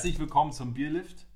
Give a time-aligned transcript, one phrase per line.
[0.00, 1.26] Herzlich willkommen zum Bierlift.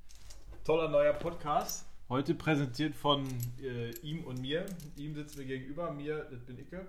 [0.64, 1.84] Toller neuer Podcast.
[2.08, 3.28] Heute präsentiert von
[3.60, 4.64] äh, ihm und mir.
[4.96, 6.86] Ihm sitzen wir gegenüber, mir, das bin Icke.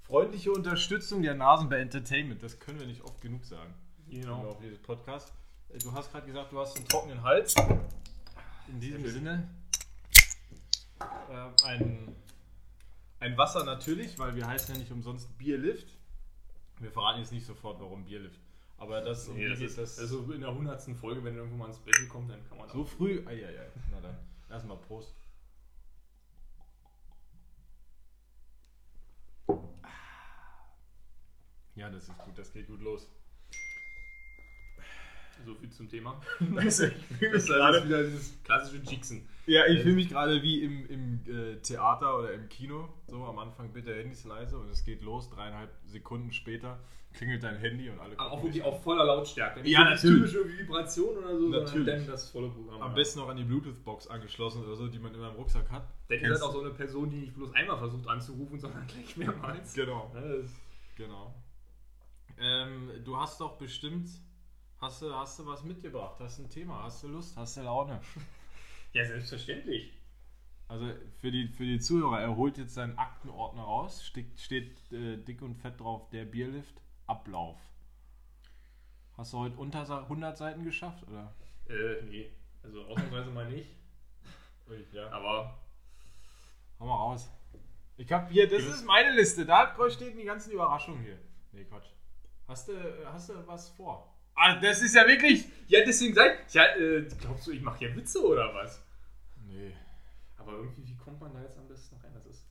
[0.00, 3.74] Freundliche Unterstützung der Nasen bei Entertainment, das können wir nicht oft genug sagen.
[4.08, 4.48] Genau.
[4.48, 5.30] Auf dieses Podcast.
[5.68, 7.54] Äh, Du hast gerade gesagt, du hast einen trockenen Hals.
[8.68, 9.46] In diesem Sinne
[11.00, 12.16] äh, ein,
[13.18, 15.92] ein Wasser natürlich, weil wir heißen ja nicht umsonst Bierlift.
[16.78, 18.40] Wir verraten jetzt nicht sofort, warum Bierlift.
[18.80, 20.96] Aber das, Nee, das ist, das also in der 100.
[20.96, 23.22] Folge, wenn irgendwo mal ein Special kommt, dann kann man so früh.
[23.26, 23.70] Eieiei.
[23.90, 24.16] Na dann.
[24.48, 25.14] Erstmal Prost.
[31.74, 33.06] Ja, das ist gut, das geht gut los.
[35.44, 36.20] So viel zum Thema.
[36.64, 39.28] Ist Das ist alles wieder dieses klassische Jixen.
[39.46, 42.88] Ja, ich fühle mich gerade wie im, im äh, Theater oder im Kino.
[43.08, 45.30] So am Anfang bitte Handys leise und es geht los.
[45.30, 46.78] Dreieinhalb Sekunden später
[47.12, 49.68] klingelt dein Handy und alle Aber auch wirklich auf voller Lautstärke.
[49.68, 50.30] Ja, natürlich.
[50.30, 51.86] typische Vibration oder so, Natürlich.
[51.86, 52.82] dann das volle Programm.
[52.82, 55.88] Am besten noch an die Bluetooth-Box angeschlossen oder so, die man immer im Rucksack hat.
[56.08, 59.16] Denn ihr seid auch so eine Person, die nicht bloß einmal versucht anzurufen, sondern gleich
[59.16, 59.74] mehrmals.
[59.74, 60.12] Genau.
[60.96, 61.34] Genau.
[62.38, 64.08] Ähm, du hast doch bestimmt,
[64.80, 68.00] hast du, hast du was mitgebracht, hast ein Thema, hast du Lust, hast du Laune.
[68.92, 69.92] ja, selbstverständlich.
[70.68, 70.86] Also
[71.18, 75.42] für die, für die Zuhörer, er holt jetzt seinen Aktenordner raus, steht, steht äh, dick
[75.42, 76.74] und fett drauf, der Bierlift,
[77.06, 77.58] Ablauf.
[79.16, 81.34] Hast du heute unter Sa- 100 Seiten geschafft, oder?
[81.68, 82.30] Äh, nee.
[82.62, 83.70] Also ausnahmsweise mal nicht.
[84.92, 85.10] ja.
[85.10, 85.58] Aber
[86.78, 87.28] Hau mal raus.
[87.96, 91.18] Ich hab hier, das ist meine Liste, da stehen die ganzen Überraschungen hier.
[91.52, 91.88] Nee, Quatsch.
[92.48, 92.72] Hast du,
[93.06, 94.14] hast du was vor?
[94.42, 95.44] Ah, das ist ja wirklich...
[95.68, 96.52] Ja, deswegen seid.
[96.54, 98.82] Ja, äh, glaubst du, ich mache hier Witze oder was?
[99.46, 99.72] Nee.
[100.38, 102.10] Aber irgendwie, wie kommt man da jetzt am besten rein?
[102.14, 102.46] Das ist.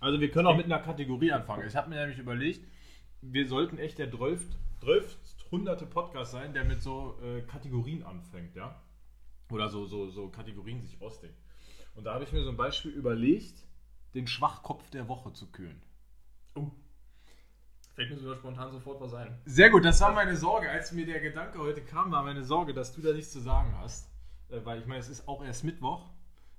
[0.00, 1.66] Also wir können auch mit einer Kategorie anfangen.
[1.66, 2.68] Ich habe mir nämlich überlegt,
[3.22, 4.42] wir sollten echt der 12.
[4.80, 5.16] 12.
[5.50, 8.78] hunderte Podcast sein, der mit so äh, Kategorien anfängt, ja?
[9.50, 11.38] Oder so, so, so Kategorien sich ausdenkt.
[11.94, 13.66] Und da habe ich mir so ein Beispiel überlegt,
[14.14, 15.80] den Schwachkopf der Woche zu kühlen.
[16.54, 16.70] Oh.
[17.94, 19.38] Fällt mir sogar spontan sofort was ein.
[19.44, 20.70] Sehr gut, das war meine Sorge.
[20.70, 23.74] Als mir der Gedanke heute kam, war meine Sorge, dass du da nichts zu sagen
[23.80, 24.08] hast.
[24.50, 26.08] Äh, weil ich meine, es ist auch erst Mittwoch.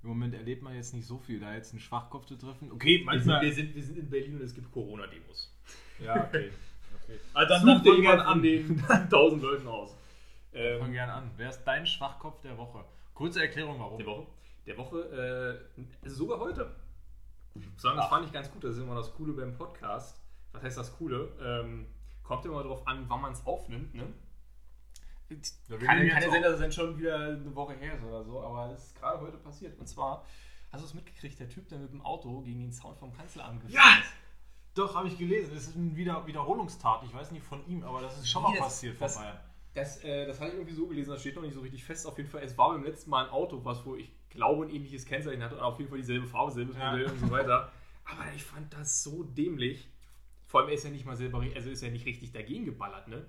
[0.02, 2.70] Im Moment erlebt man jetzt nicht so viel, da jetzt einen Schwachkopf zu treffen.
[2.70, 3.40] Okay, manchmal.
[3.42, 5.52] wir, sind, wir sind in Berlin und es gibt Corona-Demos.
[5.98, 6.50] Ja, okay.
[7.02, 7.18] okay.
[7.34, 9.90] Also dann- such dir fang jemand an den 1000 Leuten aus.
[10.52, 11.30] Fang Ähm, gern an.
[11.36, 12.84] Wer ist dein Schwachkopf der Woche?
[13.12, 13.98] Kurze Erklärung, warum.
[13.98, 14.26] der Woche,
[14.66, 16.70] der Woche äh, also sogar heute.
[17.54, 18.10] Ich muss sagen, das Ach.
[18.10, 18.62] fand ich ganz gut.
[18.62, 20.20] Das ist immer das Coole beim Podcast.
[20.54, 21.28] Was heißt das Coole?
[21.42, 21.86] Ähm,
[22.22, 23.94] kommt immer darauf an, wann man es aufnimmt.
[23.94, 24.06] Ne?
[25.28, 28.40] Wir Kann, ja sein, dass es dann schon wieder eine Woche her ist oder so,
[28.40, 29.78] aber es ist gerade heute passiert.
[29.78, 30.24] Und zwar,
[30.70, 33.60] hast du es mitgekriegt, der Typ, der mit dem Auto gegen den Zaun vom Kanzleramt
[33.62, 34.00] gefahren Ja!
[34.02, 34.12] ist?
[34.74, 35.52] Doch, habe ich gelesen.
[35.54, 37.02] Das ist eine Wieder Wiederholungstat.
[37.04, 39.16] Ich weiß nicht von ihm, aber das ist schon mal Nee, das- passiert von das-
[39.18, 39.38] Bayern.
[39.74, 42.06] Das, äh, das hatte ich irgendwie so gelesen, das steht noch nicht so richtig fest.
[42.06, 44.70] Auf jeden Fall, es war beim letzten Mal ein Auto, was wo ich glaube ein
[44.70, 46.92] ähnliches Kennzeichen hatte und auf jeden Fall dieselbe Farbe, selbes Ja.
[46.92, 47.72] Modell und so weiter.
[48.04, 49.90] Aber ich fand das so dämlich.
[50.54, 53.08] Vor allem, er ist ja nicht mal selber, also ist ja nicht richtig dagegen geballert,
[53.08, 53.26] ne?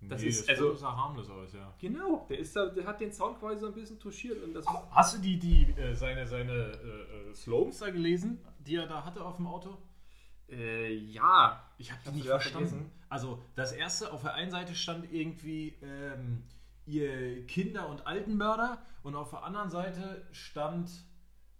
[0.00, 1.74] Das ist- also- Foto sah harmlos aus, ja.
[1.78, 4.64] Genau, der ist da, der hat den Sound quasi so ein bisschen touchiert und das
[4.90, 9.04] Hast du die, die äh, seine, seine äh, äh, Slogans da gelesen, die er da
[9.04, 9.76] hatte auf dem Auto?
[10.48, 11.62] äh, ja.
[11.76, 12.68] Ich habe die nicht verstanden.
[12.68, 12.92] vergessen?
[13.10, 16.42] Also das erste, auf der einen Seite stand irgendwie ähm,
[16.86, 20.90] ihr Kinder- und Altenmörder und auf der anderen Seite stand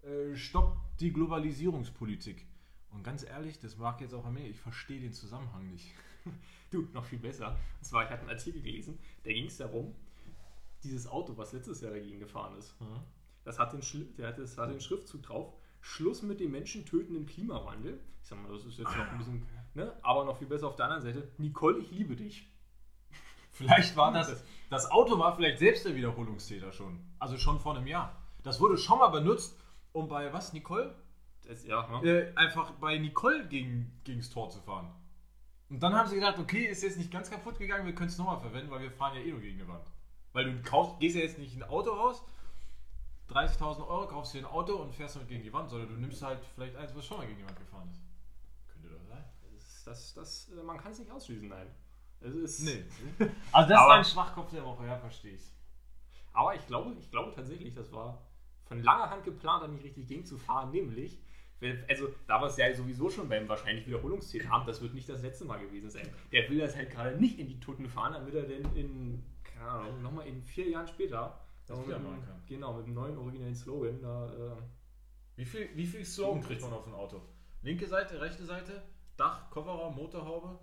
[0.04, 2.46] äh, Stopp die Globalisierungspolitik.
[2.92, 5.86] Und ganz ehrlich, das mag jetzt auch an mir, ich verstehe den Zusammenhang nicht.
[6.70, 7.50] Du, noch viel besser.
[7.78, 9.94] Und zwar, ich hatte einen Artikel gelesen, da ging es darum,
[10.82, 12.74] dieses Auto, was letztes Jahr dagegen gefahren ist,
[13.44, 15.52] das hat den, Schli- der hat, das hat den Schriftzug drauf,
[15.82, 18.00] Schluss mit dem menschentötenden Klimawandel.
[18.22, 19.92] Ich sag mal, das ist jetzt noch ein bisschen, ne?
[20.02, 22.48] aber noch viel besser auf der anderen Seite, Nicole, ich liebe dich.
[23.50, 27.00] Vielleicht war das, das Auto war vielleicht selbst der Wiederholungstäter schon.
[27.18, 28.16] Also schon vor einem Jahr.
[28.44, 29.60] Das wurde schon mal benutzt,
[29.92, 30.94] um bei was, Nicole?
[31.46, 32.08] Das, ja, ne?
[32.08, 34.90] Äh, einfach bei Nicole gegen, gegens Tor zu fahren.
[35.68, 38.18] Und dann haben sie gedacht, okay, ist jetzt nicht ganz kaputt gegangen, wir können es
[38.18, 39.86] nochmal verwenden, weil wir fahren ja eh nur gegen eine Wand.
[40.32, 42.22] Weil du kaufst, gehst ja jetzt nicht ein Auto aus,
[43.30, 46.22] 30.000 Euro kaufst dir ein Auto und fährst damit gegen die Wand, sondern du nimmst
[46.22, 48.02] halt vielleicht eins, was schon mal gegen die Wand gefahren ist.
[48.68, 49.24] Könnte doch sein.
[49.54, 51.66] das, das, das, man kann es nicht ausschließen, nein.
[52.20, 52.84] Es ist, Nee.
[53.52, 55.50] Also das Aber- ist ein Schwachkopf der Woche, ja, verstehe ich.
[56.34, 58.22] Aber ich glaube, ich glaube tatsächlich, das war
[58.64, 61.18] von langer Hand geplant, da nicht richtig gegen zu fahren, nämlich,
[61.88, 65.44] also da war es ja sowieso schon beim wahrscheinlich Wiederholungstäter, das wird nicht das letzte
[65.44, 66.08] Mal gewesen sein.
[66.32, 69.68] Der will das halt gerade nicht in die Tutten fahren, damit er denn in, keine
[69.68, 72.42] Ahnung, nochmal in vier Jahren später, Das wieder machen kann.
[72.48, 74.56] genau, mit einem neuen originellen Slogan, da, äh,
[75.36, 77.22] Wie viel, wie viel Slogan kriegt man auf ein Auto?
[77.62, 78.82] Linke Seite, rechte Seite,
[79.16, 80.58] Dach, Kofferraum, Motorhaube.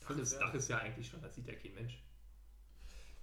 [0.00, 2.02] Dach, ist, Dach ist ja eigentlich schon, das sieht ja kein Mensch.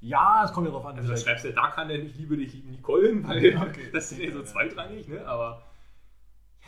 [0.01, 0.97] Ja, es kommt ja drauf an.
[0.97, 3.89] Also, das schreibst du, da kann der nicht Liebe dich lieben Nicole weil Okay.
[3.91, 5.25] das ist ja so zweitrangig, ne?
[5.27, 5.61] Aber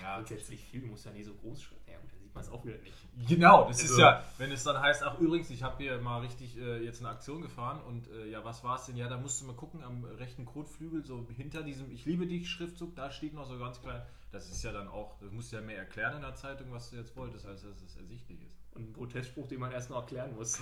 [0.02, 1.82] Ja, grundsätzlich viel muss ja nicht so groß schreiben.
[1.88, 2.94] Ja, gut, da sieht man es auch wieder nicht.
[3.30, 6.20] Genau, das ist Also- ja, wenn es dann heißt, ach übrigens, ich habe hier mal
[6.22, 8.98] richtig äh, jetzt eine Aktion gefahren und äh, ja, was war es denn?
[8.98, 12.50] Ja, da musst du mal gucken, am rechten Kotflügel, so hinter diesem Ich liebe dich
[12.50, 14.02] Schriftzug, da steht noch so ganz klein.
[14.32, 16.90] Das ist ja dann auch, das musst du ja mehr erklären in der Zeitung, was
[16.90, 18.58] du jetzt wolltest, als dass es ersichtlich ist.
[18.76, 20.62] Und ein Protestspruch, den man erst noch erklären muss.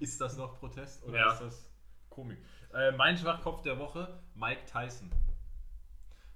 [0.00, 1.32] Ist das noch Protest oder Ja.
[1.32, 1.70] ist das
[2.08, 2.38] Komik?
[2.74, 5.10] Äh, mein Schwachkopf der Woche, Mike Tyson.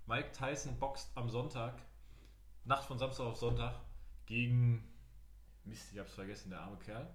[0.06, 1.74] Mike Tyson boxt am Sonntag,
[2.64, 3.74] Nacht von Samstag auf Sonntag,
[4.26, 4.86] gegen,
[5.64, 7.08] Mist, ich hab's vergessen, der arme Kerl.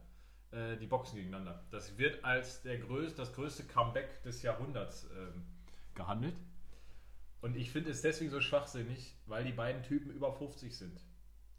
[0.52, 1.64] Äh, die boxen gegeneinander.
[1.70, 5.46] Das wird als der größ, das größte Comeback des Jahrhunderts ähm,
[5.94, 6.36] gehandelt.
[7.42, 11.00] Und ich finde es deswegen so schwachsinnig, weil die beiden Typen über 50 sind.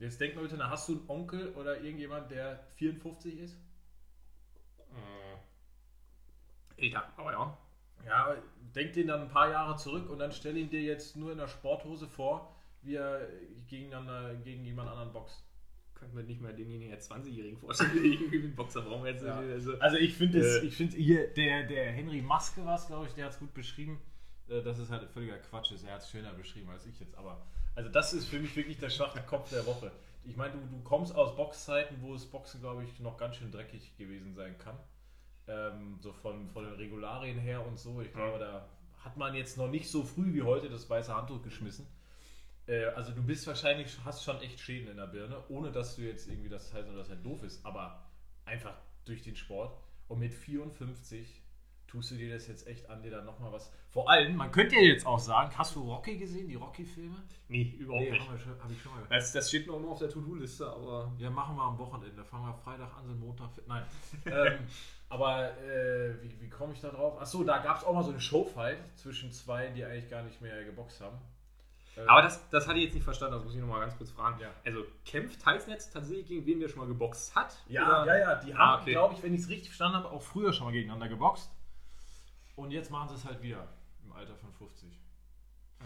[0.01, 3.57] Jetzt denk mal bitte, na, hast du einen Onkel oder irgendjemand, der 54 ist?
[6.79, 7.59] Ja, aber ja.
[8.07, 8.35] Ja,
[8.75, 11.39] denk den dann ein paar Jahre zurück und dann stell ihn dir jetzt nur in
[11.39, 13.29] der Sporthose vor, wie er
[13.69, 15.45] gegeneinander, gegen jemand anderen boxt.
[15.95, 19.23] Könnten wir nicht mal denjenigen als 20-Jährigen vorstellen, der irgendwie einen Boxer brauchen wir jetzt.
[19.23, 19.37] Ja.
[19.37, 20.67] Also, Also ich finde es, Äh.
[20.67, 23.53] ich finde hier, der, der Henry Maske war es, glaube ich, der hat es gut
[23.53, 24.10] beschrieben, äh,
[24.51, 25.85] dass es halt völliger Quatsch ist.
[25.85, 27.41] Er hat es schöner beschrieben als ich jetzt, aber
[27.75, 29.93] also das ist für mich wirklich der schwache Kopf der Woche.
[30.25, 33.51] Ich meine, du, du kommst aus Boxzeiten, wo das Boxen, glaube ich, noch ganz schön
[33.51, 34.77] dreckig gewesen sein kann.
[35.47, 38.01] Ähm, so von, von den Regularien her und so.
[38.01, 38.67] Ich glaube, da
[39.03, 41.87] hat man jetzt noch nicht so früh wie heute das weiße Handtuch geschmissen.
[42.67, 46.03] Äh, also du bist wahrscheinlich, hast schon echt Schäden in der Birne, ohne dass du
[46.03, 48.05] jetzt irgendwie das heißt, dass er doof ist, aber
[48.45, 48.75] einfach
[49.05, 49.79] durch den Sport.
[50.09, 51.40] Und mit 54
[51.91, 53.73] tust du dir das jetzt echt an, dir dann nochmal was.
[53.91, 57.17] Vor allem, man könnte ja jetzt auch sagen, hast du Rocky gesehen, die Rocky-Filme?
[57.49, 58.21] nee, überhaupt nicht.
[58.29, 61.11] habe hab ich schon mal Das, das steht noch immer auf der To-Do-Liste, aber.
[61.19, 62.25] ja, machen wir am Wochenende.
[62.25, 63.51] Fangen wir Freitag an, sind Montag.
[63.67, 63.83] Nein.
[64.27, 64.59] ähm,
[65.09, 67.21] aber äh, wie, wie komme ich da drauf?
[67.21, 70.41] Achso, da gab es auch mal so eine Showfight zwischen zwei, die eigentlich gar nicht
[70.41, 71.19] mehr geboxt haben.
[71.97, 74.13] Äh, Aber das, das hatte ich jetzt nicht verstanden, das muss ich nochmal ganz kurz
[74.13, 74.41] fragen.
[74.41, 74.51] Ja.
[74.65, 77.57] Also kämpft Tyson jetzt tatsächlich gegen wen der schon mal geboxt hat?
[77.67, 78.35] Ja, Oder- ja, ja.
[78.37, 78.93] Die Ah, haben, okay.
[78.93, 81.51] glaube ich, wenn ich es richtig verstanden habe, auch früher schon mal gegeneinander geboxt.
[82.61, 83.67] Und jetzt machen sie es halt wieder
[84.05, 84.91] im Alter von 50.
[85.81, 85.85] Ah.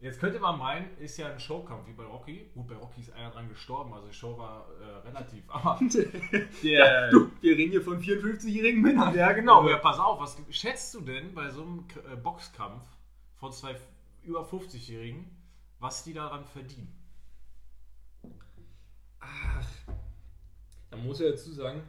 [0.00, 2.50] Jetzt könnte man meinen, ist ja ein Showkampf wie bei Rocky.
[2.52, 5.44] Gut, bei Rocky ist einer dran gestorben, also die Show war äh, relativ.
[5.48, 5.78] Aber
[6.62, 9.14] der, Du, wir reden hier von 54-jährigen Männern.
[9.14, 9.68] Ja, genau.
[9.68, 12.82] Ja, pass auf, was schätzt du denn bei so einem äh, Boxkampf
[13.36, 13.76] von zwei
[14.24, 15.30] über 50-Jährigen,
[15.78, 16.92] was die daran verdienen?
[20.90, 21.82] Man muss ja dazu sagen,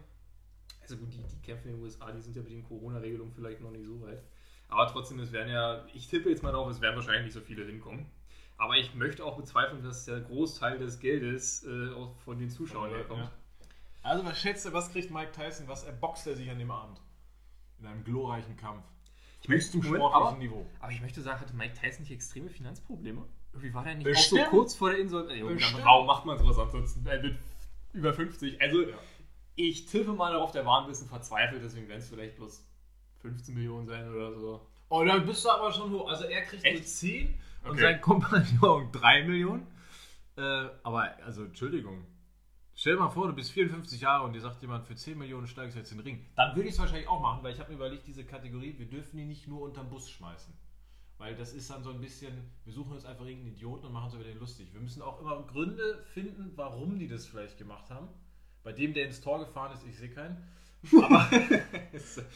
[0.92, 3.62] also gut, die, die Kämpfe in den USA, die sind ja mit den Corona-Regelungen vielleicht
[3.62, 4.22] noch nicht so weit.
[4.68, 7.42] Aber trotzdem, es werden ja, ich tippe jetzt mal darauf, es werden wahrscheinlich nicht so
[7.42, 8.06] viele hinkommen.
[8.58, 12.92] Aber ich möchte auch bezweifeln, dass der Großteil des Geldes äh, auch von den Zuschauern
[12.92, 13.30] herkommt.
[14.04, 17.02] Also, was schätzt du, was kriegt Mike Tyson, was erboxt er sich an dem Abend?
[17.80, 18.84] In einem glorreichen Kampf.
[19.48, 20.66] Höchstem Moment, sportlichen aber- Niveau.
[20.80, 23.26] Aber ich möchte sagen, hatte Mike Tyson nicht extreme Finanzprobleme?
[23.54, 24.42] Irgendwie war der nicht Bestimmt.
[24.42, 25.40] auch so kurz vor der Insolvenz?
[25.40, 25.84] Ja, Bestimmt.
[25.86, 27.06] Warum macht man sowas ansonsten?
[27.08, 27.38] Er wird
[27.94, 28.62] über 50.
[28.62, 28.98] Also, Ja.
[29.56, 32.66] Ich tippe mal darauf, der war ein bisschen verzweifelt, deswegen werden es vielleicht bloß
[33.20, 34.68] 15 Millionen sein oder so.
[34.90, 36.10] Oh, dann bist du aber schon hoch.
[36.10, 36.88] Also, er kriegt nur Echt?
[36.90, 37.28] 10
[37.64, 37.82] und Okay.
[37.82, 39.68] sein Kompagnon 3 Millionen.
[40.38, 40.42] Äh,
[40.84, 42.06] aber, also, Entschuldigung.
[42.74, 45.46] Stell dir mal vor, du bist 54 Jahre und dir sagt jemand, für 10 Millionen
[45.46, 46.26] steigst du jetzt in den Ring.
[46.36, 48.88] Dann würde ich es wahrscheinlich auch machen, weil ich habe mir überlegt, diese Kategorie, wir
[48.88, 50.54] dürfen die nicht nur unterm Bus schmeißen.
[51.20, 54.08] Weil das ist dann so ein bisschen, wir suchen uns einfach irgendeinen Idioten und machen
[54.08, 54.74] es über den lustig.
[54.74, 58.08] Wir müssen auch immer Gründe finden, warum die das vielleicht gemacht haben.
[58.64, 60.38] Bei dem, der ins Tor gefahren ist, ich sehe keinen.
[61.04, 61.30] Aber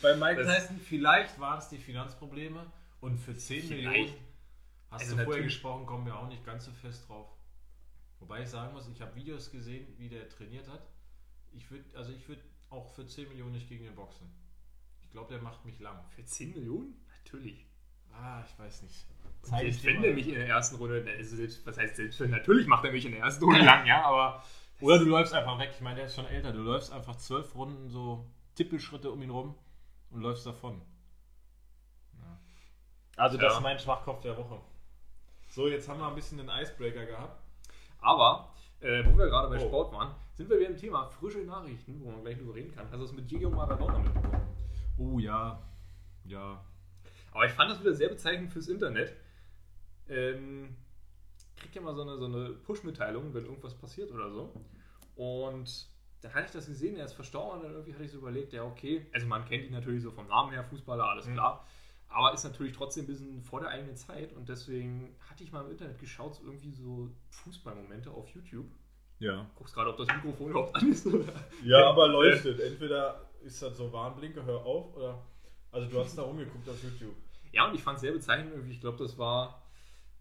[0.01, 2.65] bei Mike Das- Tyson, vielleicht waren es die Finanzprobleme
[3.01, 3.87] und für 10 Vielleicht.
[3.87, 4.13] Millionen,
[4.91, 7.27] hast Also du vorher gesprochen, kommen wir auch nicht ganz so fest drauf.
[8.19, 10.87] Wobei ich sagen muss, ich habe Videos gesehen, wie der trainiert hat.
[11.53, 14.27] Ich würde, also ich würde auch für 10 Millionen nicht gegen den boxen.
[15.01, 16.03] Ich glaube, der macht mich lang.
[16.15, 16.95] Für 10 Millionen?
[17.23, 17.65] Natürlich.
[18.11, 19.05] Ah, ich weiß nicht.
[19.43, 22.65] Selbst wenn der mich in der ersten Runde, also selbst, was heißt selbst wenn, natürlich
[22.67, 24.43] macht er mich in der ersten Runde lang, ja, aber
[24.81, 25.71] Oder du läufst einfach weg.
[25.73, 26.51] Ich meine, der ist schon älter.
[26.51, 29.55] Du läufst einfach zwölf Runden so Tippelschritte um ihn rum
[30.11, 30.81] und läufst davon.
[33.17, 33.57] Also das Ja.
[33.57, 34.59] ist mein Schwachkopf der Woche.
[35.49, 37.41] So, jetzt haben wir ein bisschen den Icebreaker gehabt.
[38.01, 39.67] Aber, äh, wo wir gerade bei Oh.
[39.67, 42.91] Sport waren, sind wir wieder im Thema frische Nachrichten, wo man gleich drüber reden kann.
[42.91, 44.41] Du es mit Diego Maradona mitbekommen?
[44.97, 45.61] Oh ja,
[46.25, 46.61] ja.
[47.31, 49.15] Aber ich fand das wieder sehr bezeichnend fürs Internet.
[50.09, 50.75] Ähm,
[51.75, 54.49] kriegt ja mal so eine, so eine Push-Mitteilung, wenn irgendwas passiert oder so.
[55.15, 55.87] Und
[56.21, 58.53] dann hatte ich das gesehen, er ist verstorben und dann irgendwie hatte ich so überlegt,
[58.53, 61.33] ja okay, also man kennt ihn natürlich so vom Namen her, Fußballer, alles Mhm.
[61.33, 61.67] klar.
[62.07, 65.65] Aber ist natürlich trotzdem ein bisschen vor der eigenen Zeit und deswegen hatte ich mal
[65.65, 68.67] im Internet geschaut, so irgendwie so Fußballmomente auf YouTube.
[69.19, 69.45] Ja.
[69.55, 71.05] Guckst gerade, ob das Mikrofon überhaupt an ist.
[71.07, 71.25] Oder?
[71.63, 72.59] Ja, aber leuchtet.
[72.61, 75.21] Entweder ist das so Warnblinker, hör auf, oder.
[75.71, 77.15] Also du hast da rumgeguckt auf YouTube.
[77.51, 78.71] Ja, und ich fand es sehr bezeichnend irgendwie.
[78.71, 79.61] Ich glaube, das war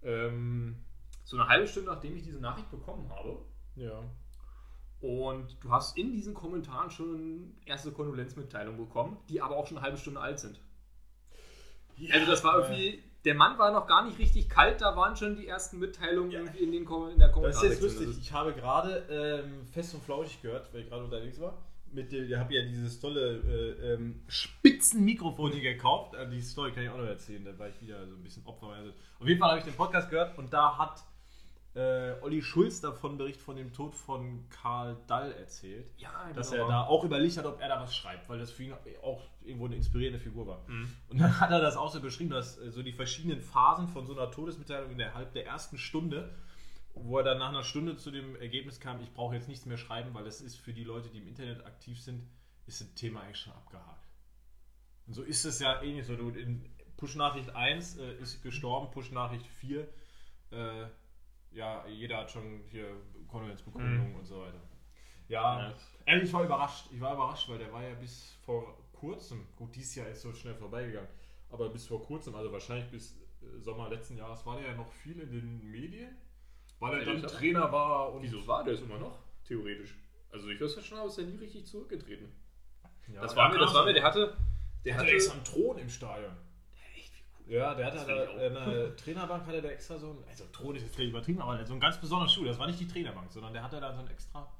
[0.03, 0.77] ähm,
[1.25, 3.39] so eine halbe Stunde, nachdem ich diese Nachricht bekommen habe.
[3.77, 4.03] Ja.
[5.01, 9.85] Und du hast in diesen Kommentaren schon erste Kondolenzmitteilungen bekommen, die aber auch schon eine
[9.87, 10.61] halbe Stunde alt sind.
[12.13, 15.37] also das war irgendwie, der Mann war noch gar nicht richtig kalt, da waren schon
[15.37, 16.41] die ersten Mitteilungen Ja.
[16.53, 17.91] in, den Kom in der Das ist Kommentarsektion.
[17.91, 18.19] jetzt lustig.
[18.23, 18.97] Ich habe gerade
[19.45, 21.63] ähm, fest und flauschig gehört, weil ich gerade unterwegs war.
[21.93, 26.15] Mit dem, ich habe ja dieses tolle äh, ähm, Spitzenmikrofon hier gekauft.
[26.15, 27.45] Äh, die Story kann ich auch noch erzählen.
[27.45, 28.67] Da war ich wieder so ein bisschen Opfer.
[29.21, 31.05] Auf jeden Fall habe ich den Podcast gehört und da hat
[31.75, 35.87] äh, Olli Schulz davon Bericht von dem Tod von Karl Dall erzählt.
[35.99, 38.65] Ja, Dass er da auch überlegt hat, ob er da was schreibt, weil das für
[38.65, 40.69] ihn auch irgendwo eine inspirierende Figur war.
[40.69, 40.89] Mhm.
[41.09, 44.07] Und dann hat er das auch so beschrieben, dass äh, so die verschiedenen Phasen von
[44.07, 46.35] so einer Todesmitteilung innerhalb der ersten Stunde,
[46.95, 49.77] wo er dann nach einer Stunde zu dem Ergebnis kam, ich brauche jetzt nichts mehr
[49.77, 52.23] schreiben, weil das ist für die Leute, die im Internet aktiv sind,
[52.67, 54.07] ist das Thema eigentlich schon abgehakt.
[55.07, 56.15] Und so ist es ja ähnlich so.
[56.17, 56.65] Du in
[56.97, 59.89] Push-Nachricht 1 äh, ist gestorben, Push-Nachricht 4,
[60.53, 60.87] äh,
[61.55, 62.87] ja, jeder hat schon hier
[63.29, 64.61] Kondolenzbekundungen und so weiter.
[65.29, 65.75] Ja, Ja.
[66.07, 66.89] ehrlich, ich war überrascht.
[66.93, 70.33] Ich war überrascht, weil der war ja bis vor kurzem, gut, dieses Jahr ist so
[70.33, 71.09] schnell vorbeigegangen,
[71.51, 74.91] aber bis vor kurzem, also wahrscheinlich bis äh, Sommer letzten Jahres, war der ja noch
[74.93, 76.17] viel in den Medien,
[76.79, 78.23] weil er Ja, dann Trainer war und.
[78.23, 79.19] Wieso war der es immer noch?
[79.45, 79.95] Theoretisch.
[80.31, 82.29] Also ich weiß ja schon, aber ist er nie richtig zurückgetreten.
[83.09, 84.37] Ja, das der war mir, das war mir, der hatte,
[84.85, 86.37] der Der hatte, extra einen Thron im Stadion.
[87.47, 88.35] Ja, der hatte auch.
[88.41, 91.65] in der Trainerbank hatte der extra so ein, also Thron ist jetzt vielleicht übertrieben, aber
[91.67, 92.47] so ein ganz besonderes Stuhl.
[92.47, 94.51] Das war nicht die Trainerbank, sondern der hatte da so ein extra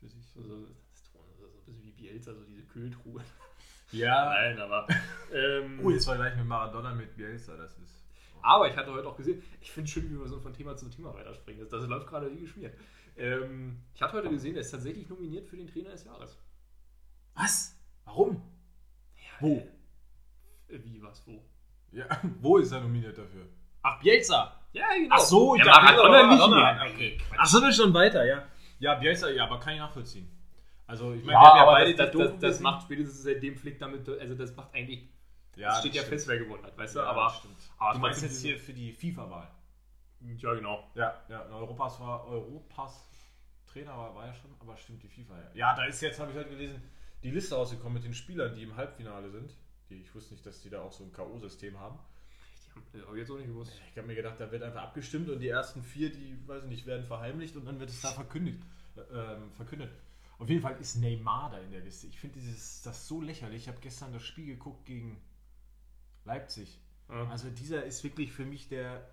[0.00, 0.24] für sich.
[0.36, 3.22] Also, das Thron ist so ein bisschen wie Bielsa, so diese Kühltruhe.
[3.92, 4.24] Ja.
[4.30, 4.88] Nein, aber.
[5.32, 8.04] Ähm, Oh, jetzt war gleich mit Maradona mit Bielsa, das ist.
[8.42, 10.74] Aber ich hatte heute auch gesehen, ich finde es schön, wie wir so von Thema
[10.74, 11.60] zu Thema weiterspringen.
[11.60, 12.74] Das, das läuft gerade wie geschmiert.
[13.16, 16.38] Ähm, ich hatte heute gesehen, er ist tatsächlich nominiert für den Trainer des Jahres.
[17.34, 17.76] Was?
[18.06, 18.42] Warum?
[19.40, 19.56] Wo?
[20.68, 21.44] Äh, Wie, was, wo?
[21.92, 22.06] Ja,
[22.40, 23.46] wo ist er nominiert dafür?
[23.82, 24.56] Ach, Bielsa!
[24.72, 25.16] Ja, genau.
[25.16, 26.74] Ach so, ja, dachte, Maradona nicht Maradona.
[26.84, 26.92] mehr.
[26.92, 27.18] Okay.
[27.36, 28.44] Ach so, wir schon weiter, ja.
[28.78, 30.28] Ja, Bielsa, ja, aber kann ich nachvollziehen.
[30.86, 33.56] Also, ich meine, Ja, wir haben ja beide das, das, das, das macht spätestens seitdem
[33.56, 35.08] Flick damit, also das macht eigentlich,
[35.56, 36.14] ja, das steht das ja stimmt.
[36.14, 36.98] fest, wer gewonnen hat, weißt du?
[37.00, 37.56] Ja, aber, das stimmt.
[37.78, 39.48] aber Du meinst jetzt hier für die FIFA-Wahl?
[40.36, 40.88] Ja, genau.
[40.94, 43.08] Ja, ja, in Europas war Europas
[43.66, 45.50] Trainer war, war ja schon, aber stimmt die FIFA ja.
[45.54, 46.82] Ja, da ist jetzt, habe ich heute gelesen,
[47.22, 49.54] die Liste rausgekommen mit den Spielern, die im Halbfinale sind.
[49.90, 51.98] Die, ich wusste nicht, dass die da auch so ein K.O.-System haben.
[52.94, 53.72] Die haben, ich jetzt auch nicht gewusst.
[53.90, 56.68] Ich habe mir gedacht, da wird einfach abgestimmt und die ersten vier, die, weiß ich
[56.68, 58.62] nicht, werden verheimlicht und dann wird es da verkündigt,
[58.96, 59.90] äh, ähm, verkündet.
[60.38, 62.06] Auf jeden Fall ist Neymar da in der Liste.
[62.06, 63.62] Ich finde dieses das so lächerlich.
[63.64, 65.20] Ich habe gestern das Spiel geguckt gegen
[66.24, 66.80] Leipzig.
[67.10, 67.28] Ja.
[67.28, 69.06] Also dieser ist wirklich für mich der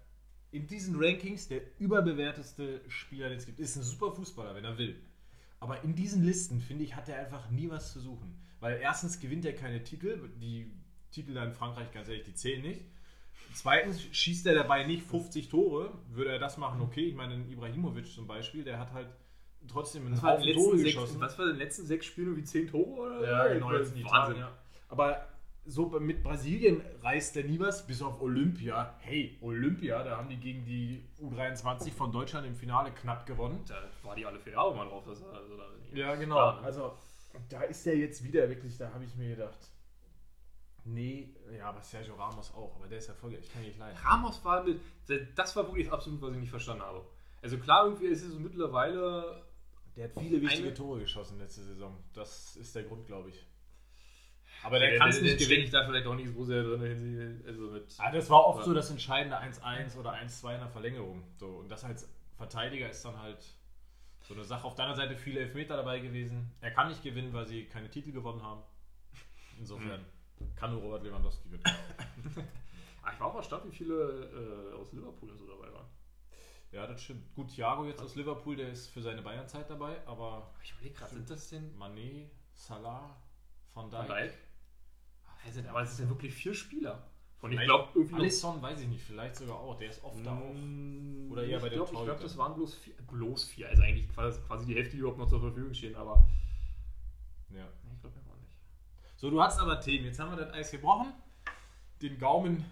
[0.52, 3.60] in diesen Rankings der überbewerteste Spieler, den es gibt.
[3.60, 5.02] Ist ein super Fußballer, wenn er will.
[5.60, 8.40] Aber in diesen Listen, finde ich, hat er einfach nie was zu suchen.
[8.60, 10.30] Weil erstens gewinnt er keine Titel.
[10.42, 10.72] Die
[11.12, 12.86] Titel da in Frankreich, ganz ehrlich, die zählen nicht.
[13.54, 15.92] Zweitens schießt er dabei nicht 50 Tore.
[16.10, 17.06] Würde er das machen, okay.
[17.06, 19.08] Ich meine, ein Ibrahimovic zum Beispiel, der hat halt
[19.68, 21.22] trotzdem einen Was war, in Haufen den Tore letzten sechs, geschossen.
[21.22, 23.18] was war in den letzten sechs Spielen wie zehn Tore?
[23.20, 23.30] Oder?
[23.30, 24.06] Ja, genau, jetzt in Wahnsinn.
[24.06, 24.58] Italien, ja.
[24.90, 25.28] Aber
[25.66, 28.96] so mit Brasilien reißt der nie was, bis auf Olympia.
[29.00, 33.60] Hey, Olympia, da haben die gegen die U23 von Deutschland im Finale knapp gewonnen.
[33.68, 35.06] Da war die alle vier Jahre mal drauf.
[35.06, 36.36] Dass er, also da Ja, genau.
[36.36, 36.68] Klar, ne?
[36.68, 36.94] Also,
[37.50, 39.58] da ist der jetzt wieder wirklich, da habe ich mir gedacht,
[40.86, 43.98] nee, ja, aber Sergio Ramos auch, aber der ist erfolgreich, ich kann nicht leiden.
[43.98, 44.80] Ramos war mit,
[45.36, 47.06] das war wirklich absolut, was ich nicht verstanden habe.
[47.42, 49.44] Also klar, irgendwie ist es so mittlerweile,
[49.96, 51.98] Der hat viele wichtige Eine- Tore geschossen letzte Saison.
[52.14, 53.46] Das ist der Grund, glaube ich.
[54.64, 55.68] Aber der, der, kann es nicht gewinnen.
[55.68, 58.66] steckt da vielleicht auch nicht so sehr drin, also mit, Ah, das war oft Ja.
[58.66, 61.24] so das entscheidende 1-1 oder 1-2 in der Verlängerung.
[61.38, 63.38] So, und das als Verteidiger ist dann halt
[64.28, 64.66] so eine Sache.
[64.66, 66.52] Auf deiner Seite viele Elfmeter dabei gewesen.
[66.60, 68.62] Er kann nicht gewinnen, weil sie keine Titel gewonnen haben.
[69.58, 70.06] Insofern
[70.56, 71.64] kann nur Robert Lewandowski gewinnen.
[73.04, 73.94] Ah, ich war auch erstaunt, wie viele
[74.74, 75.88] äh, aus Liverpool so dabei waren.
[76.74, 77.34] ja, das stimmt.
[77.36, 81.14] Gut, Thiago jetzt aus Liverpool, der ist für seine Bayern-Zeit dabei, aber Ich überlege gerade,
[81.14, 83.16] sind das denn Mané, Salah,
[83.74, 84.32] Van Van Dijk.
[84.32, 84.38] Dijk?
[85.46, 87.10] Also, aber es sind ja wirklich vier Spieler.
[87.42, 89.78] Und ich glaube, irgendwie Alisson weiß ich nicht, vielleicht sogar auch.
[89.78, 90.54] Der ist oft da auch.
[90.54, 93.70] Mm, Oder eher ich bei den glaub, Ich glaube, das waren bloß vier, bloß vier.
[93.70, 96.28] Also eigentlich quasi, quasi die Hälfte, die überhaupt noch zur Verfügung stehen, aber
[97.52, 97.64] Ja.
[97.84, 98.56] nee, ich glaube ja auch nicht.
[99.18, 100.06] So, du hast aber Themen.
[100.06, 101.14] Jetzt haben wir das Eis gebrochen,
[102.02, 102.66] den Gaumen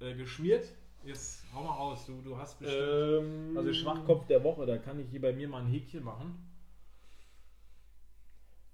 [0.00, 0.68] äh, geschmiert.
[1.02, 2.06] Jetzt hau mal raus.
[2.06, 2.80] Du, du hast bestimmt.
[2.88, 6.48] Ähm, Also Schwachkopf der Woche, da kann ich hier bei mir mal ein Häkchen machen.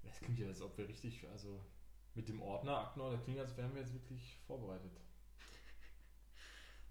[0.03, 1.59] Das klingt ja, als ob wir richtig, also
[2.15, 4.91] mit dem Ordner, Aktenordner, das klingt, als wären wir jetzt wirklich vorbereitet.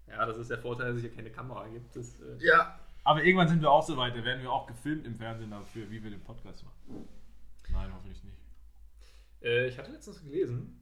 [0.07, 1.95] Ja, das ist der Vorteil, dass es hier keine Kamera gibt.
[1.95, 2.79] Das, äh, Ja.
[3.03, 5.89] Aber irgendwann sind wir auch so weit, da werden wir auch gefilmt im Fernsehen dafür,
[5.89, 7.07] wie wir den Podcast machen.
[7.71, 8.37] Nein, hoffentlich nicht.
[9.41, 10.77] Äh, ich hatte letztens gelesen,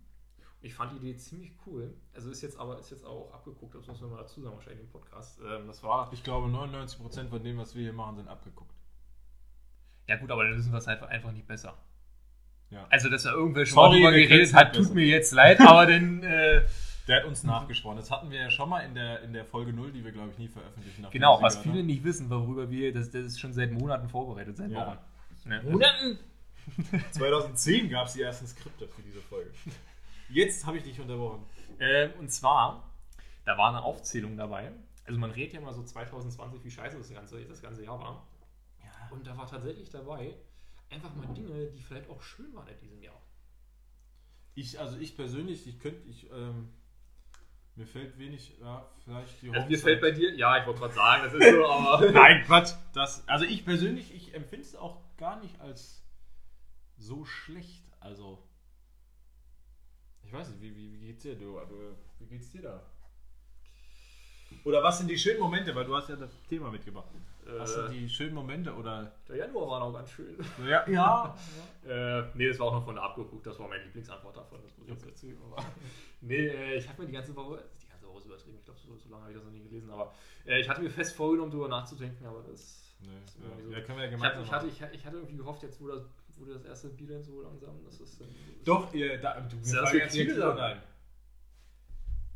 [0.62, 1.96] Ich fand die Idee ziemlich cool.
[2.14, 4.82] Also ist jetzt aber ist jetzt auch abgeguckt, das muss man mal dazu sagen, wahrscheinlich
[4.84, 5.40] im Podcast.
[5.40, 6.12] Ähm, das war.
[6.12, 8.76] Ich glaube, 99% von dem, was wir hier machen, sind abgeguckt.
[10.08, 11.78] Ja gut, aber dann wissen wir es halt einfach nicht besser.
[12.72, 12.86] Ja.
[12.90, 14.94] Also, dass er irgendwer schon Sorry, mal drüber geredet hat, tut besser.
[14.96, 16.24] mir jetzt leid, aber dann.
[16.30, 16.62] Äh,
[17.08, 17.98] Der hat uns nachgesprochen.
[17.98, 20.30] Das hatten wir ja schon mal in der, in der Folge 0, die wir, glaube
[20.32, 21.08] ich, nie veröffentlichen.
[21.10, 24.58] genau, was gehört viele nicht wissen, worüber wir, das, das ist schon seit Monaten vorbereitet,
[24.58, 24.86] seit Ja.
[24.86, 24.98] Wochen.
[25.50, 25.64] Ne?
[25.64, 26.20] Monaten?
[27.12, 29.50] 2010 gab es die ersten Skripte für diese Folge.
[30.30, 31.44] Jetzt habe ich dich unterbrochen.
[31.80, 32.84] Ähm, und zwar,
[33.46, 34.72] da war eine Aufzählung dabei.
[35.08, 38.28] Also man redet ja mal so 2020, wie scheiße das ganze, das ganze Jahr war.
[39.10, 40.36] Und da war tatsächlich dabei
[40.90, 43.22] einfach mal Dinge, die vielleicht auch schön waren in diesem Jahr.
[44.56, 46.70] Ich, also ich persönlich, ich könnte, ich, ähm,
[47.76, 49.82] mir fällt wenig, ja, vielleicht die Also mir Hochzeit.
[49.82, 52.12] fällt bei dir, ja, ich wollte gerade sagen, das ist so, aber.
[52.12, 52.74] Nein, Quatsch.
[52.94, 56.04] Das, also ich persönlich, ich empfinde es auch gar nicht als
[56.98, 57.86] so schlecht.
[58.02, 58.44] Also,
[60.24, 61.96] ich weiß nicht, wie, wie, wie geht's dir, du, du?
[62.20, 62.86] Wie geht's dir da?
[64.66, 65.74] Oder was sind die schönen Momente?
[65.74, 67.10] Weil du hast ja das Thema mitgebracht.
[67.58, 68.74] Was sind Äh, die schönen Momente?
[68.74, 70.38] Oder der Januar war noch ganz schön.
[70.68, 71.36] ja, ja.
[71.88, 74.78] Äh, nee, das war auch noch von der abgeguckt, das war meine Lieblingsantwort davon, das
[74.78, 75.38] muss ich jetzt erzählen.
[75.44, 75.64] Aber
[76.22, 78.80] nee, äh, ich habe mir die ganze Woche, die ganze Woche ist übertrieben, ich glaube,
[78.80, 80.14] so, so lange habe ich das noch nie gelesen, aber
[80.46, 82.86] äh, ich hatte mir fest vorgenommen, darüber nachzudenken, aber das.
[83.02, 83.64] Nee, das ja.
[83.64, 83.72] so.
[83.72, 85.80] ja, können wir ja Ich hatte, gemeinsam ich, hatte, ich, ich hatte irgendwie gehofft, jetzt
[85.82, 86.04] wo das,
[86.38, 88.20] wo das erste Bier dann so langsam, das ist.
[88.20, 88.28] dann-
[88.66, 90.38] Doch, ihr, da, du, Ist das jetzt viele kreativ?
[90.44, 90.82] Sachen ein.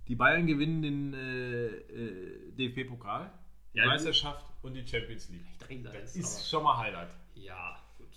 [0.08, 3.32] Die Bayern gewinnen den äh, äh, DFB-Pokal,
[3.74, 5.46] die Ja, Meisterschaft und die Champions League.
[5.52, 7.10] Ich drehe das Das jetzt, ist schon mal Highlight.
[7.36, 8.08] Ja, gut.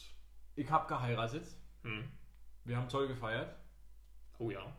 [0.55, 1.47] Ich habe geheiratet.
[1.83, 2.09] Hm.
[2.65, 3.55] Wir haben toll gefeiert.
[4.39, 4.75] Oh ja.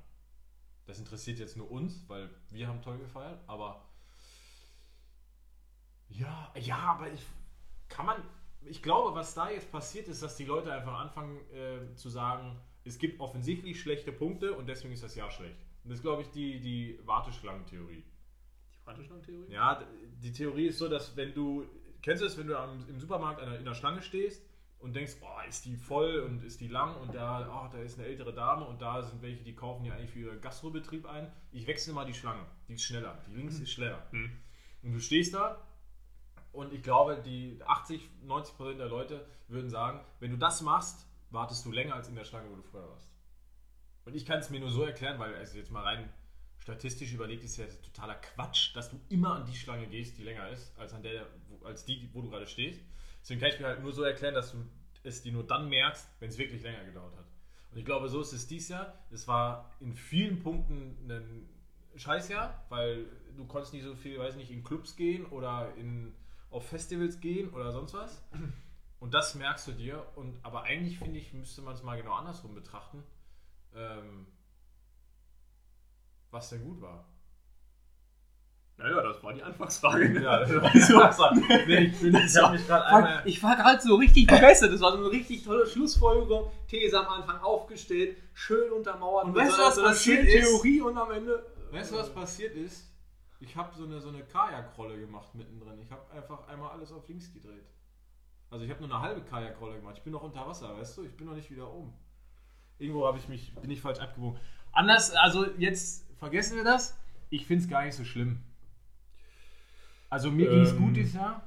[0.85, 3.39] Das interessiert jetzt nur uns, weil wir haben toll gefeiert.
[3.47, 3.85] Aber
[6.09, 7.21] ja, ja, aber ich
[7.89, 8.23] kann man.
[8.61, 12.59] Ich glaube, was da jetzt passiert ist, dass die Leute einfach anfangen äh, zu sagen,
[12.83, 15.59] es gibt offensichtlich schlechte Punkte und deswegen ist das Jahr schlecht.
[15.83, 18.03] Und das ist, glaube ich, die, die Warteschlangentheorie.
[18.87, 19.51] Warteschlangentheorie?
[19.51, 19.83] Ja,
[20.23, 21.65] die Theorie ist so, dass wenn du,
[22.01, 24.43] kennst du es, wenn du am, im Supermarkt in der Schlange stehst
[24.79, 27.99] und denkst, oh, ist die voll und ist die lang und da, oh, da ist
[27.99, 31.31] eine ältere Dame und da sind welche, die kaufen ja eigentlich für ihren Gastrobetrieb ein.
[31.51, 34.07] Ich wechsle mal die Schlange, die ist schneller, die links ist schneller.
[34.11, 34.31] Hm.
[34.83, 35.61] Und du stehst da
[36.51, 41.07] und ich glaube, die 80, 90 Prozent der Leute würden sagen, wenn du das machst,
[41.29, 43.11] wartest du länger als in der Schlange, wo du früher warst.
[44.05, 46.09] Und ich kann es mir nur so erklären, weil also jetzt mal rein
[46.67, 50.49] statistisch überlegt ist ja totaler Quatsch, dass du immer an die Schlange gehst, die länger
[50.49, 51.25] ist, als an der,
[51.63, 52.81] als die, wo du gerade stehst.
[53.21, 54.57] Deswegen kann ich mir halt nur so erklären, dass du
[55.03, 57.25] es dir nur dann merkst, wenn es wirklich länger gedauert hat.
[57.71, 58.93] Und ich glaube, so ist es dieses Jahr.
[59.11, 61.47] Es war in vielen Punkten ein
[61.95, 63.05] Scheißjahr, weil
[63.37, 66.13] du konntest nicht so viel, weiß nicht, in Clubs gehen oder in,
[66.49, 68.21] auf Festivals gehen oder sonst was.
[68.99, 70.05] Und das merkst du dir.
[70.15, 73.03] Und, aber eigentlich finde ich, müsste man es mal genau andersrum betrachten,
[73.73, 74.27] ähm,
[76.31, 77.05] was denn gut war.
[78.77, 80.21] Naja, das war die Anfangsfrage.
[80.21, 80.51] Ja, das
[80.93, 81.25] war so.
[81.33, 83.21] nee, ich bin, ich habe mich gerade einmal.
[83.25, 84.71] Ich war gerade so richtig begeistert.
[84.71, 86.51] Das war so eine richtig tolle Schlussfolgerung.
[86.67, 89.25] These am Anfang aufgestellt, schön untermauert.
[89.25, 90.47] Und weißt du, was so passiert ist?
[90.47, 91.43] Theorie und am Ende.
[91.71, 92.93] Weißt du, was passiert ist?
[93.39, 95.79] Ich habe so eine, so eine Kajakrolle gemacht mittendrin.
[95.79, 97.65] Ich habe einfach einmal alles auf links gedreht.
[98.49, 99.95] Also ich habe nur eine halbe Kajakrolle gemacht.
[99.97, 101.03] Ich bin noch unter Wasser, weißt du?
[101.03, 101.93] Ich bin noch nicht wieder oben.
[102.77, 104.39] Irgendwo habe ich mich, bin ich falsch abgebogen.
[104.71, 106.97] Anders, also jetzt vergessen wir das.
[107.29, 108.41] Ich finde es gar nicht so schlimm.
[110.09, 110.77] Also mir ging es Ähm.
[110.79, 111.45] gut dieses Jahr.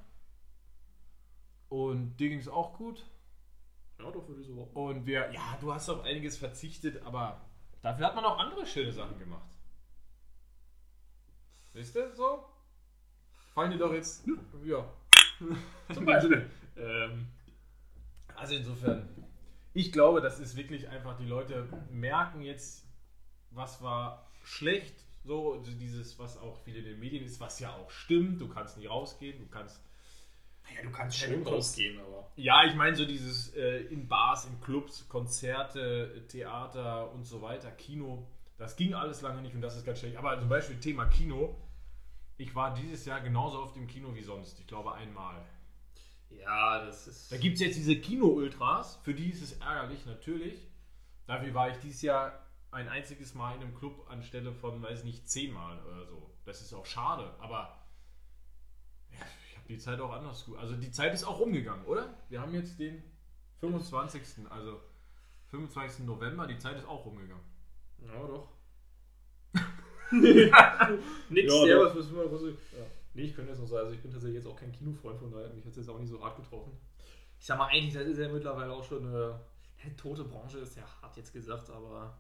[1.69, 3.05] Und dir ging es auch gut.
[3.99, 4.63] Ja, doch, würde ich so.
[4.75, 7.41] Und wir, ja, du hast auf einiges verzichtet, aber
[7.83, 9.49] dafür hat man auch andere schöne Sachen gemacht.
[11.73, 12.45] Wisst ihr so?
[13.55, 14.25] Fallen dir doch jetzt.
[14.65, 14.85] Ja.
[15.95, 16.51] Zum Beispiel.
[16.77, 17.29] ähm,
[18.35, 19.09] Also insofern,
[19.75, 22.85] ich glaube, das ist wirklich einfach, die Leute merken jetzt,
[23.51, 27.75] was war schlecht, so also dieses, was auch viel in den Medien ist, was ja
[27.77, 29.81] auch stimmt, du kannst nicht rausgehen, du kannst
[30.71, 32.31] naja, du kannst Schön schon rausgehen, aber.
[32.37, 37.71] Ja, ich meine so dieses äh, in Bars, in Clubs, Konzerte, Theater und so weiter,
[37.73, 38.27] Kino,
[38.59, 40.17] das ging alles lange nicht und das ist ganz schlecht.
[40.17, 41.57] Aber zum Beispiel Thema Kino,
[42.37, 44.61] ich war dieses Jahr genauso oft im Kino wie sonst.
[44.61, 45.45] Ich glaube einmal.
[46.31, 47.33] Ja, das ist.
[47.33, 50.69] Da gibt es jetzt diese Kino-Ultras, für die ist es ärgerlich, natürlich.
[51.27, 52.40] Dafür war ich dieses Jahr
[52.73, 56.31] ein einziges Mal in einem Club anstelle von, weiß nicht, zehnmal oder so.
[56.45, 57.87] Das ist auch schade, aber
[59.11, 60.59] ja, ich habe die Zeit auch anders gut.
[60.59, 62.15] Also die Zeit ist auch umgegangen, oder?
[62.29, 63.03] Wir haben jetzt den
[63.61, 64.23] 25.
[64.51, 64.81] Also
[65.49, 66.07] 25.
[66.07, 67.45] November, die Zeit ist auch rumgegangen.
[67.99, 68.49] Ja, doch.
[71.31, 72.87] Nix, Ja, was müssen wir ich, ja.
[73.15, 75.31] Nee, ich könnte jetzt noch sagen, also ich bin tatsächlich jetzt auch kein Kinofreund, von
[75.31, 76.73] daher hat mich jetzt, jetzt auch nicht so hart getroffen.
[77.39, 79.41] Ich sag mal, eigentlich, das ist ja mittlerweile auch schon eine,
[79.83, 82.19] eine tote Branche, ist ja hart jetzt gesagt, aber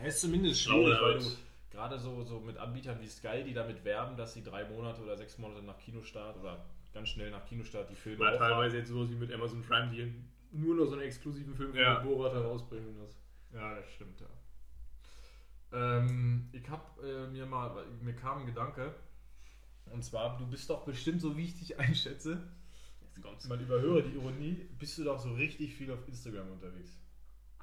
[0.00, 1.24] Ja, ist zumindest schwierig, weil du
[1.70, 5.16] gerade so, so mit Anbietern wie Sky, die damit werben, dass sie drei Monate oder
[5.16, 9.10] sechs Monate nach Kinostart oder ganz schnell nach Kinostart die Filme Oder teilweise jetzt sowas
[9.10, 10.12] wie mit Amazon Prime, die
[10.52, 11.98] nur noch so einen exklusiven Film für Ja.
[12.00, 12.96] Borat herausbringen.
[12.98, 13.16] Das.
[13.52, 14.26] Ja, das stimmt, ja.
[15.70, 18.94] Ähm, ich hab äh, mir mal, mir kam ein Gedanke,
[19.92, 22.42] und zwar, du bist doch bestimmt, so wie ich dich einschätze,
[23.02, 23.46] Jetzt kommt's.
[23.46, 26.98] man überhöre die Ironie, bist du doch so richtig viel auf Instagram unterwegs.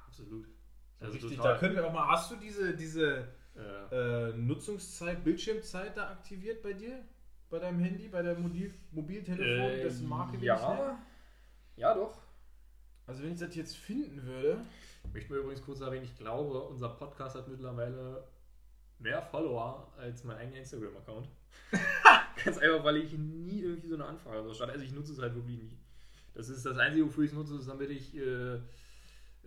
[0.06, 0.46] Absolut.
[0.98, 1.52] So Also richtig, total.
[1.54, 4.28] da können wir auch mal, hast du diese, diese Ja.
[4.28, 7.02] äh, Nutzungszeit, Bildschirmzeit da aktiviert bei dir?
[7.48, 10.98] Bei deinem Handy, bei deinem Mobil Mobiltelefon, Äh, dessen Marke ja.
[11.76, 12.18] ja, doch.
[13.06, 14.58] Also wenn ich das jetzt finden würde,
[15.06, 18.24] Ich möchte mir übrigens kurz erwähnen, ich glaube, unser Podcast hat mittlerweile
[18.98, 21.28] mehr Follower als mein eigener Instagram-Account.
[22.44, 24.72] Ganz einfach, weil ich nie irgendwie so eine Anfrage so stand.
[24.72, 25.78] Also ich nutze es halt wirklich nie.
[26.34, 28.58] Das ist das Einzige, wofür ich es nutze, ist, damit ich äh,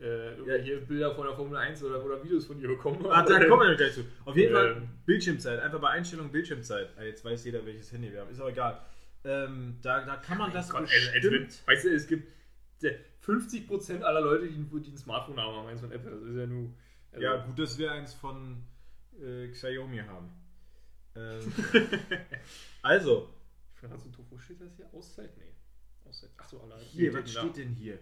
[0.01, 3.09] äh, irgendwelche Bilder von der Formel 1 oder, oder Videos von dir bekomme.
[3.12, 4.05] Ah, da kommen wir gleich zu.
[4.25, 4.89] Auf jeden Fall Ähm.
[5.05, 5.59] Bildschirmzeit.
[5.59, 6.89] Einfach bei Einstellung Bildschirmzeit.
[6.97, 8.31] Ah, jetzt weiß jeder, welches Handy wir haben.
[8.31, 8.81] Ist aber egal.
[9.25, 11.45] Ähm, da, da kann man das Gott, also, bestimmt...
[11.45, 12.31] als weißt du, es gibt
[12.81, 16.12] der 50% aller Leute, die, die ein Smartphone haben, haben eins von Apple.
[16.12, 16.69] Das ist ja nur.
[17.12, 18.63] also- ja, gut, dass wir eins von
[19.21, 20.29] äh, Xiaomi haben.
[21.15, 21.51] Ähm,
[22.81, 23.29] also,
[23.89, 24.89] Hast du wo steht das hier?
[24.93, 25.38] Auszeit?
[25.38, 25.53] Nee.
[26.05, 26.31] Auszeit.
[26.38, 26.77] Achso, alle.
[26.79, 27.99] hier, was steht denn hier?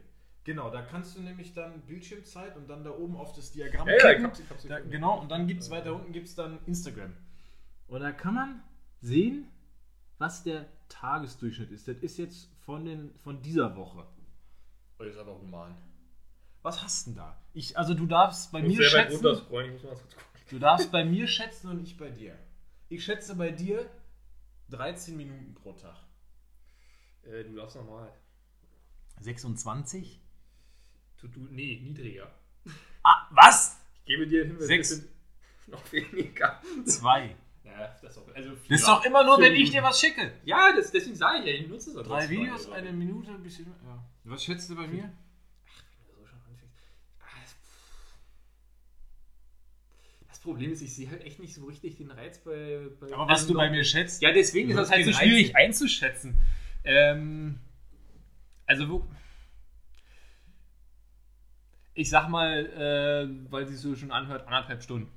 [0.48, 3.96] Genau, da kannst du nämlich dann Bildschirmzeit und dann da oben auf das Diagramm Ja,
[3.96, 4.24] ja, ich klicken.
[4.28, 7.14] hab's, ich hab's Da, genau, und dann gibt es weiter unten gibt's dann Instagram.
[7.88, 8.64] Und da kann man
[9.02, 9.52] sehen,
[10.20, 11.90] was der Tagesdurchschnitt ist.
[11.90, 14.08] Das ist jetzt von, den, von dieser Woche.
[15.00, 15.78] Oh, das ist aber human.
[16.62, 17.38] Was hast du denn da?
[17.54, 19.22] Ich, also du darfst bei mir schätzen.
[20.50, 22.40] Du darfst bei mir schätzen und ich bei dir.
[22.88, 23.86] Ich schätze bei dir
[24.70, 25.98] 13 Minuten pro Tag.
[27.24, 28.14] Äh, du darfst nochmal.
[29.20, 30.22] 26?
[31.22, 32.32] Du, du, nee, niedriger.
[33.04, 33.80] Ah, was?
[34.00, 34.90] Ich gebe dir hin, Sechs.
[34.90, 35.10] das sind
[35.68, 36.62] noch weniger.
[36.86, 37.36] Zwei.
[37.64, 38.36] Ja, das ist doch.
[38.36, 40.32] Also Das ist doch immer nur, wenn ich dir was schicke.
[40.46, 42.76] Ja, das, deswegen sage ich ja, ich nutze es auch Drei Videos, mal.
[42.78, 43.66] eine Minute, ein bisschen.
[43.86, 44.04] Ja.
[44.26, 45.04] Was schätzt du bei mir?
[45.04, 46.76] Wenn du so schon anfängst.
[47.22, 47.26] Ah,
[50.28, 52.88] das- Problem ist, ich sehe halt echt nicht so richtig den Reiz bei.
[53.02, 54.22] bei Aber was du bei mir schätzt.
[54.22, 56.38] Ja, deswegen ist das halt so schwierig einzuschätzen.
[56.86, 57.60] Ähm,
[58.66, 59.06] also, wo.
[61.98, 65.10] Ich sag mal, äh, weil sie so schon anhört, anderthalb Stunden.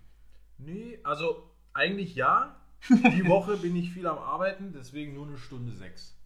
[0.56, 2.56] Nee, also eigentlich ja.
[2.88, 6.16] Die Woche bin ich viel am Arbeiten, deswegen nur eine Stunde sechs.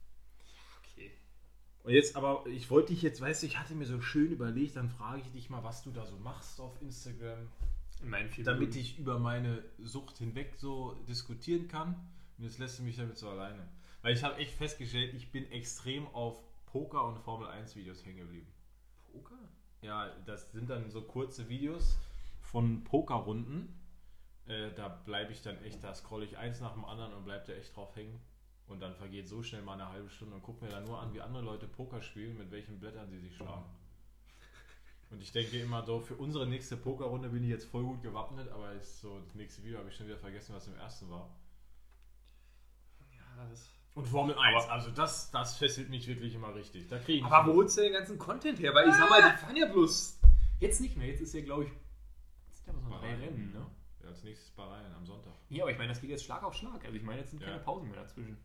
[0.78, 1.10] Okay.
[1.82, 4.76] Und jetzt aber, ich wollte dich jetzt, weißt du, ich hatte mir so schön überlegt,
[4.76, 7.48] dann frage ich dich mal, was du da so machst auf Instagram,
[8.04, 8.78] In meinen vier damit Minuten.
[8.78, 11.96] ich über meine Sucht hinweg so diskutieren kann.
[12.38, 13.68] Und jetzt lässt du mich damit so alleine.
[14.02, 16.36] Weil ich habe echt festgestellt, ich bin extrem auf
[16.66, 18.46] Poker und Formel 1 Videos hängen geblieben.
[19.84, 21.98] Ja, das sind dann so kurze Videos
[22.40, 23.68] von Pokerrunden.
[24.46, 27.44] Äh, da bleibe ich dann echt, da scrolle ich eins nach dem anderen und bleibe
[27.46, 28.18] da echt drauf hängen.
[28.66, 31.12] Und dann vergeht so schnell mal eine halbe Stunde und gucke mir dann nur an,
[31.12, 33.66] wie andere Leute Poker spielen, mit welchen Blättern sie sich schlagen.
[35.10, 38.48] Und ich denke immer so, für unsere nächste Pokerrunde bin ich jetzt voll gut gewappnet,
[38.48, 41.28] aber ist so, das nächste Video habe ich schon wieder vergessen, was im ersten war.
[43.12, 43.68] Ja, das.
[43.94, 46.88] Und Formel 1, also das, das fesselt mich wirklich immer richtig.
[46.88, 48.74] Da kriege ich Aber wo holst du den ganzen Content her?
[48.74, 50.18] Weil ich sag mal, die fahren ja bloß.
[50.58, 51.70] Jetzt nicht mehr, jetzt ist ja, glaube ich.
[52.48, 53.64] Jetzt sind ja aber so drei Rennen, ne?
[54.02, 55.32] Ja, als nächstes Bahrain am Sonntag.
[55.48, 56.84] Ja, aber ich meine, das geht jetzt Schlag auf Schlag.
[56.84, 57.48] Also ich meine, jetzt sind Ja.
[57.48, 58.36] keine Pausen mehr dazwischen.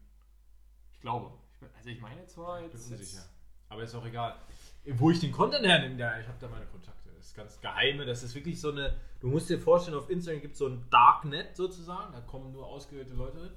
[0.93, 1.31] Ich glaube.
[1.75, 2.91] Also ich meine zwar Ich bin jetzt.
[2.91, 3.17] unsicher.
[3.17, 3.29] jetzt
[3.69, 4.35] Aber ist auch egal.
[4.85, 7.09] Wo ich den Content hernehme, ja, ich habe da meine Kontakte.
[7.17, 8.05] Das ist ganz geheime.
[8.05, 8.95] Das ist wirklich so eine.
[9.19, 12.13] Du musst dir vorstellen, auf Instagram gibt es so ein Darknet sozusagen.
[12.13, 13.51] Da kommen nur ausgewählte Leute hin.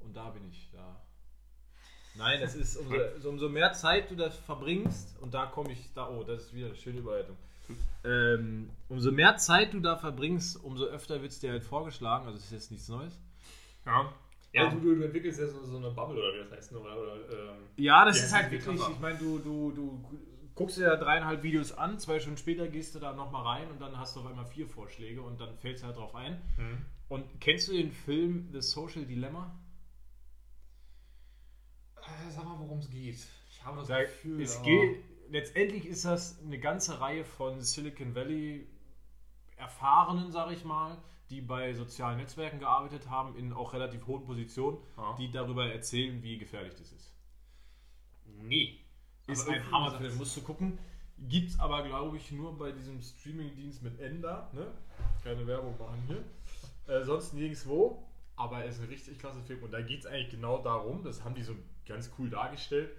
[0.00, 0.70] Und da bin ich.
[0.72, 1.02] Da.
[2.16, 5.16] Nein, es ist umso, so- umso mehr Zeit du das verbringst.
[5.20, 6.08] Und da komme ich da.
[6.08, 7.36] Oh, das ist wieder eine schöne Überleitung.
[8.04, 12.26] Ähm, umso mehr Zeit du da verbringst, umso öfter wird es dir halt vorgeschlagen.
[12.26, 13.18] Also, das ist jetzt nichts Neues.
[13.86, 14.12] ja.
[14.52, 14.70] Ja, Ah.
[14.70, 16.72] du, du, entwickelst ja so, so eine Bubble oder wie das heißt.
[16.72, 20.04] Oder, oder, ähm, Ja, das Ja, ist halt wirklich, ich meine, du, du, du
[20.56, 23.80] guckst dir da dreieinhalb Videos an, zwei Stunden später gehst du da nochmal rein und
[23.80, 26.42] dann hast du auf einmal vier Vorschläge und dann fällst du halt drauf ein.
[26.56, 26.78] hm.
[27.08, 29.54] Und kennst du den Film The Social Dilemma?
[32.26, 33.18] Äh, Sag mal, worum es geht.
[33.50, 34.40] Ich habe das Da, Gefühl.
[34.42, 38.66] es geht, letztendlich ist das eine ganze Reihe von Silicon Valley
[39.56, 40.96] Erfahrenen, sag ich mal,
[41.28, 45.14] die bei sozialen Netzwerken gearbeitet haben, in auch relativ hohen Positionen, Ja.
[45.18, 47.12] die darüber erzählen, wie gefährlich das ist.
[48.38, 48.78] Nee.
[49.26, 50.78] Ist Aber ein Hammerfilm, musst du gucken.
[51.28, 54.50] Gibt's aber, glaube ich, nur bei diesem Streaming-Dienst mit Ender.
[54.54, 54.66] Ne?
[55.22, 56.24] Keine Werbung machen hier.
[56.94, 58.02] Äh, sonst nirgendwo.
[58.36, 59.62] Aber er ist ein richtig klasse Film.
[59.62, 61.54] Und da geht es eigentlich genau darum, das haben die so
[61.90, 62.90] ganz cool dargestellt.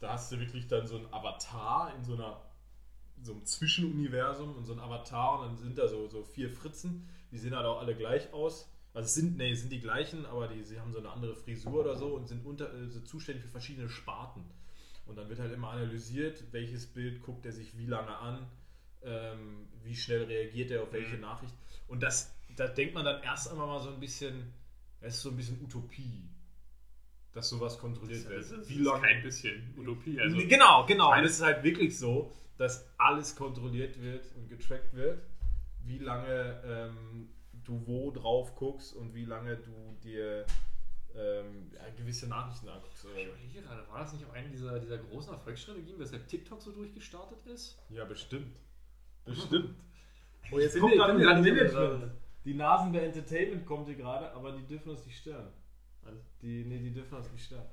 [0.00, 2.42] Da hast du wirklich dann so ein Avatar in so einer
[3.22, 7.08] so einem Zwischenuniversum und so ein Avatar und dann sind da so, so vier Fritzen,
[7.32, 8.70] die sehen halt auch alle gleich aus.
[8.94, 11.96] Also sind, nee, sind die gleichen, aber die, sie haben so eine andere Frisur oder
[11.96, 14.44] so und sind unter, äh, so zuständig für verschiedene Sparten.
[15.06, 18.46] Und dann wird halt immer analysiert, welches Bild guckt er sich wie lange an,
[19.02, 21.22] ähm, wie schnell reagiert er auf welche Mhm.
[21.22, 21.54] Nachricht.
[21.86, 24.52] Und das, da denkt man dann erst einmal mal so ein bisschen,
[25.00, 26.27] es ist so ein bisschen Utopie,
[27.32, 28.40] dass sowas kontrolliert wird.
[28.40, 30.20] Das ist, wie lange kein bisschen Utopie.
[30.20, 31.12] Also, genau, genau.
[31.12, 35.22] Und es ist halt wirklich so, dass alles kontrolliert wird und getrackt wird,
[35.84, 37.28] wie lange ähm,
[37.64, 40.44] du wo drauf guckst und wie lange du dir
[41.14, 43.04] ähm, ja, gewisse Nachrichten anguckst.
[43.04, 46.60] Oder ich überlege gerade, war das nicht auch eine dieser, dieser großen Erfolgsstrategien, weshalb TikTok
[46.60, 47.78] so durchgestartet ist?
[47.90, 48.56] Ja, bestimmt.
[49.24, 49.74] Bestimmt.
[50.50, 52.12] Oh, jetzt guck gerade Management.
[52.46, 55.52] Die Nasen der Entertainment kommt hier gerade, aber die dürfen uns nicht stören.
[56.04, 57.66] Also, Die, nee, die dürfen uns nicht stören.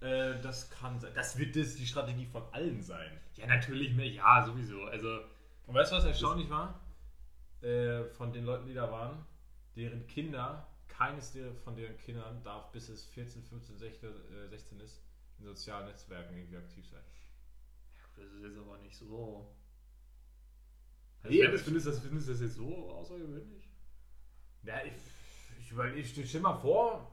[0.00, 1.12] äh, das kann sein.
[1.14, 3.18] Das wird das die Strategie von allen sein.
[3.36, 4.84] ja, natürlich, mehr, ja, sowieso.
[4.84, 5.20] Also,
[5.66, 6.80] Und weißt du, was erstaunlich war?
[7.62, 9.24] Äh, von den Leuten, die da waren,
[9.76, 15.00] deren Kinder, keines von deren Kindern darf bis es 14, 15, 16, äh, 16 ist,
[15.38, 17.02] in sozialen Netzwerken irgendwie aktiv sein.
[18.16, 19.50] das ist jetzt aber nicht so.
[21.22, 23.68] Also, Nee, aber- findest, du das, findest das jetzt so außergewöhnlich?
[24.64, 24.92] Ja, ich,
[25.60, 27.10] ich, überle- ich stell mal vor,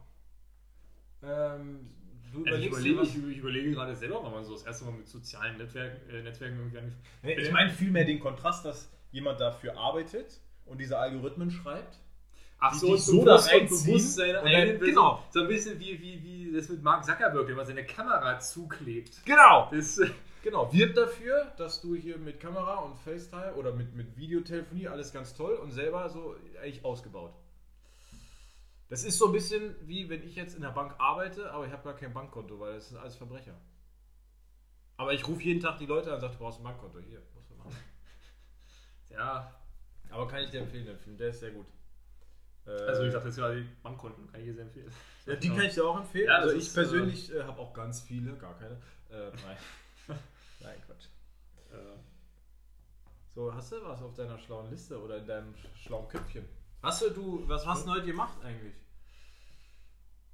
[1.23, 1.89] ähm,
[2.31, 3.07] du Also ich, überlegst dir überlege, was.
[3.09, 6.21] ich, ich überlege gerade selber, wenn man so das erste Mal mit sozialen Netzwerken, äh,
[6.21, 10.97] Netzwerken irgendwie angefangen Nee, ich meine vielmehr den Kontrast, dass jemand dafür arbeitet und diese
[10.97, 11.99] Algorithmen schreibt.
[12.61, 15.23] Ach so, so da bewusst seine eigenen genau.
[15.31, 19.25] So ein bisschen wie, wie, wie das mit Mark Zuckerberg, der mal seine Kamera zuklebt.
[19.25, 19.69] Genau!
[19.71, 20.09] Das, äh,
[20.41, 25.11] Genau, wirbt dafür, dass du hier mit Kamera und FaceTime oder mit, mit Videotelefonie alles
[25.11, 27.33] ganz toll und selber so eigentlich ausgebaut.
[28.89, 31.71] Das ist so ein bisschen wie wenn ich jetzt in der Bank arbeite, aber ich
[31.71, 33.55] habe gar kein Bankkonto, weil das sind alles Verbrecher.
[34.97, 36.99] Aber ich rufe jeden Tag die Leute an und sage, du brauchst ein Bankkonto.
[36.99, 37.75] Hier, musst du machen.
[39.09, 39.55] ja,
[40.09, 41.67] Aber kann ich dir empfehlen, den Film, der ist sehr gut.
[42.65, 44.91] Äh, also ich dachte jetzt gerade, die Bankkonten kann ich dir sehr empfehlen.
[45.25, 46.27] ja, die kann ich dir auch empfehlen.
[46.27, 48.75] Ja, also ich ist, persönlich äh, habe auch ganz viele, gar keine.
[49.09, 50.17] Äh, nein.
[50.61, 51.05] nein, Quatsch.
[51.71, 51.97] Äh,
[53.35, 56.45] So, hast du was auf deiner schlauen Liste oder in deinem schlauen Köpfchen?
[56.81, 58.73] Hast du, du was hast du heute gemacht eigentlich?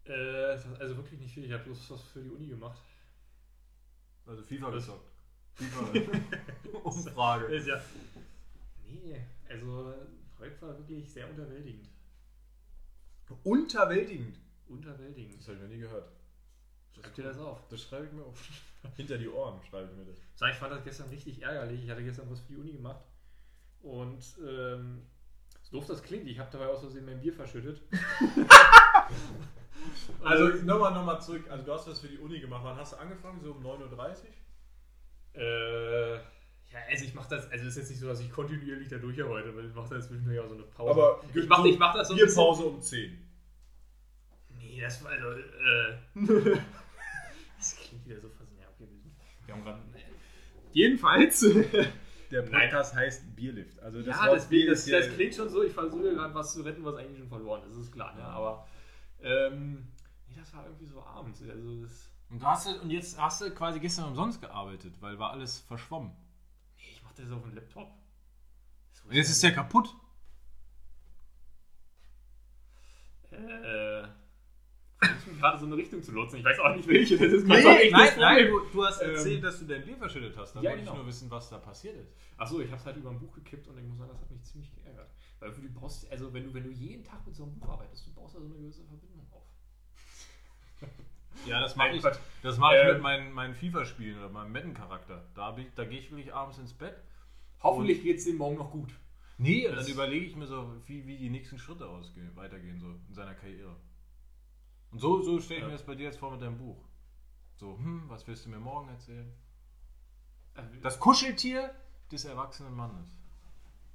[0.05, 1.45] äh, also wirklich nicht viel.
[1.45, 2.79] Ich habe bloß was für die Uni gemacht.
[4.25, 4.85] Also FIFA Was?
[4.85, 5.11] gezockt.
[5.53, 6.79] FIFA.
[6.83, 7.45] Umfrage.
[7.45, 7.81] Ist ja.
[8.87, 9.93] Nee, also
[10.39, 11.89] heute war wirklich sehr unterwältigend.
[13.43, 14.37] Unterwältigend.
[14.67, 15.39] Unterwältigend.
[15.39, 16.11] Das habe ich noch nie gehört.
[16.93, 17.67] Schreib dir das auf.
[17.69, 18.39] Das schreibe ich mir auf.
[18.95, 20.21] Hinter die Ohren schreibe ich mir das.
[20.35, 21.83] Sag, ich fand das gestern richtig ärgerlich.
[21.83, 23.03] Ich hatte gestern was für die Uni gemacht.
[23.81, 25.01] Und ähm,
[25.65, 27.81] so doof das klingt, ich habe dabei aus Versehen mein Bier verschüttet.
[30.23, 31.45] Also nochmal noch mal zurück.
[31.49, 32.61] Also du hast was für die Uni gemacht.
[32.63, 33.39] Wann hast du angefangen?
[33.41, 33.83] So um 9.30
[35.35, 35.41] Uhr?
[35.41, 38.89] Äh, ja, also ich mache das, also es ist jetzt nicht so, dass ich kontinuierlich
[38.89, 40.91] da durcharbeite, weil ich mache da zwischendurch auch so eine Pause.
[40.91, 42.15] Aber ich mache ich mach das so.
[42.15, 43.17] Bierpause um 10.
[44.57, 45.97] Nee, das war also, äh,
[47.57, 49.15] das klingt wieder so faszinierend gewesen.
[49.45, 49.81] Wir haben gerade.
[50.73, 51.45] Jedenfalls.
[52.35, 53.79] Der Podcast heißt Bierlift.
[53.79, 56.13] Also das ja, Wort das, Bier das, ist ja- das klingt schon so, ich versuche
[56.13, 58.23] gerade was zu retten, was eigentlich schon verloren ist, das ist klar, ne?
[58.23, 58.67] aber
[59.21, 59.87] ähm,
[60.27, 63.51] nee, das war irgendwie so abends, also das, Und, du hast, und jetzt hast du
[63.51, 66.11] quasi gestern umsonst gearbeitet, weil war alles verschwommen.
[66.77, 67.87] nee, ich mache das auf dem Laptop.
[69.07, 69.95] Und jetzt ist der kaputt.
[73.31, 74.03] Äh,
[75.39, 76.39] gerade so eine Richtung zu lotsen.
[76.39, 77.17] Ich weiß auch nicht welche.
[77.17, 78.47] Das ist gerade so echt das Problem.
[78.49, 80.53] du, du hast Ähm, erzählt, dass du dein Bier verschüttet hast.
[80.55, 80.97] Dann ja, wollte ich genau.
[80.99, 82.13] nur wissen, was da passiert ist.
[82.37, 84.31] Achso, ich habe es halt über ein Buch gekippt und ich muss sagen, das hat
[84.31, 85.09] mich ziemlich geärgert.
[85.39, 88.07] Weil du brauchst, also wenn du, wenn du jeden Tag mit so einem Buch arbeitest,
[88.07, 89.43] du baust da so eine gewisse Verbindung auf.
[91.45, 94.53] Ja, das Nein, mache ich, das mach ich Äh, mit meinen, meinen FIFA-Spielen oder meinem
[94.53, 95.27] Madden-Charakter.
[95.35, 96.95] Da, ich- da gehe ich wirklich abends ins Bett.
[97.61, 98.89] Hoffentlich geht es dem morgen noch gut.
[99.37, 103.13] Nee, dann überlege ich mir so, wie, wie die nächsten Schritte ausgehen, weitergehen so in
[103.13, 103.75] seiner Karriere.
[104.95, 105.67] Und so, so stelle ich Ja.
[105.67, 106.81] mir das bei dir jetzt vor mit deinem Buch.
[107.57, 109.29] So, hm, was willst du mir morgen erzählen?
[110.55, 111.75] Äh, Das Kuscheltier
[112.09, 113.13] des erwachsenen Mannes.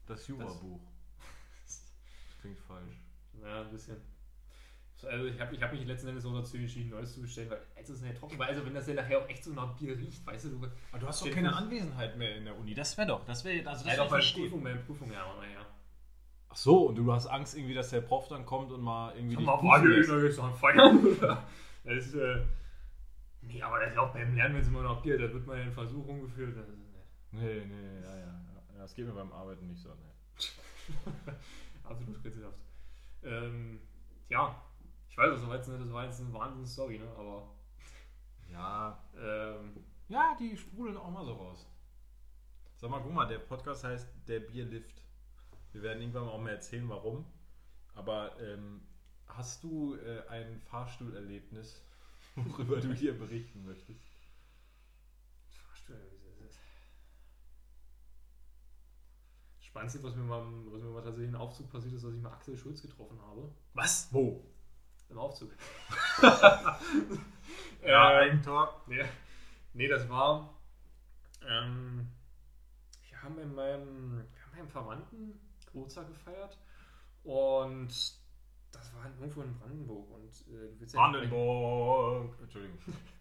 [0.06, 0.78] Das Jura-Buch.
[1.64, 1.82] Das
[2.42, 2.96] klingt falsch.
[3.42, 3.96] Ja, ein bisschen.
[5.02, 7.62] Also ich habe ich hab mich letzten Endes so dazu entschieden, Neues zu bestellen, weil
[7.76, 8.38] es ist ja trocken.
[8.38, 10.66] Weil also wenn das ja nachher auch echt so nach Bier riecht, weißt du, du
[10.90, 12.74] Aber du hast doch keine Anwesenheit mehr in der Uni.
[12.74, 15.64] Das wäre doch, das wäre, also ja, doch bei Prüfung, bei Prüfung ja, aber naja.
[16.50, 19.36] Ach so, und du hast Angst irgendwie, dass der Prof dann kommt und mal irgendwie
[19.36, 21.06] Sag mal, war die noch feiern?
[21.18, 21.44] oder?
[21.84, 22.42] Das ist, äh,
[23.42, 25.58] nee, aber das ist auch beim Lernen, wenn es immer noch Bier, da wird man
[25.58, 26.56] ja in Versuchung geführt.
[26.56, 26.66] Das.
[27.30, 28.78] Nee, nee, ja, ja, ja.
[28.78, 29.90] Das geht mir beim Arbeiten nicht so.
[29.90, 30.42] Nee.
[31.84, 32.58] Absolut rätselhaft.
[33.22, 33.80] Ähm,
[34.28, 34.60] ja,
[35.08, 37.08] ich weiß, das war jetzt das war jetzt eine Wahnsinns-Story, ne?
[37.16, 37.54] aber
[38.52, 41.66] Ja, ähm, ja, die sprudeln auch mal so raus.
[42.76, 44.99] Sag mal, guck mal, der Podcast heißt Der Bierlift.
[45.72, 47.24] Wir werden irgendwann mal auch mal erzählen, warum.
[47.94, 48.80] Aber ähm,
[49.26, 51.82] hast du äh, ein Fahrstuhlerlebnis,
[52.36, 54.10] worüber du hier berichten möchtest?
[59.70, 62.32] Spannendste, was mir mal, was mir mal tatsächlich im Aufzug passiert ist, dass ich mal
[62.32, 63.48] Axel Schulz getroffen habe.
[63.74, 64.08] Was?
[64.10, 64.44] Wo?
[65.08, 65.52] Im Aufzug.
[67.82, 68.82] Ja, Ähm, Eigentor.
[68.86, 69.04] Nee,
[69.72, 70.54] nee das war.
[71.48, 72.08] Ähm,
[73.08, 75.40] wir haben in meinem, wir haben meinem Verwandten
[75.72, 76.58] Geburtstag gefeiert
[77.24, 77.88] und
[78.72, 82.38] das war irgendwo in Brandenburg und äh, du willst ja Brandenburg.
[82.40, 82.78] Entschuldigung.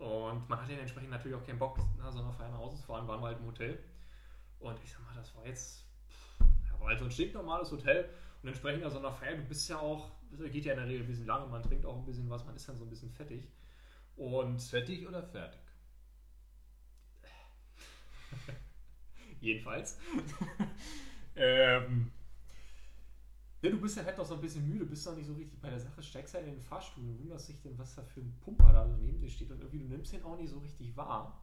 [0.00, 2.84] Und man hatte entsprechend natürlich auch keinen Bock, nach so einer Feier nach Hause zu
[2.84, 3.78] fahren, waren wir halt im Hotel.
[4.58, 8.08] Und ich sag mal, das war jetzt, pff, ja, war halt so ein stinknormales Hotel.
[8.42, 10.88] Und entsprechend nach so einer Feier, du bist ja auch, das geht ja in der
[10.88, 12.88] Regel ein bisschen lange, man trinkt auch ein bisschen was, man ist dann so ein
[12.90, 13.46] bisschen fettig.
[14.16, 15.60] Und Fertig oder fertig?
[19.40, 19.98] jedenfalls.
[21.36, 22.10] ähm,
[23.62, 25.60] ja, du bist ja halt noch so ein bisschen müde, bist noch nicht so richtig
[25.60, 28.20] bei der Sache, steigst halt in den Fahrstuhl und wunderst dich denn, was da für
[28.20, 30.58] ein Pumper da so neben dir steht und irgendwie du nimmst den auch nicht so
[30.58, 31.40] richtig wahr.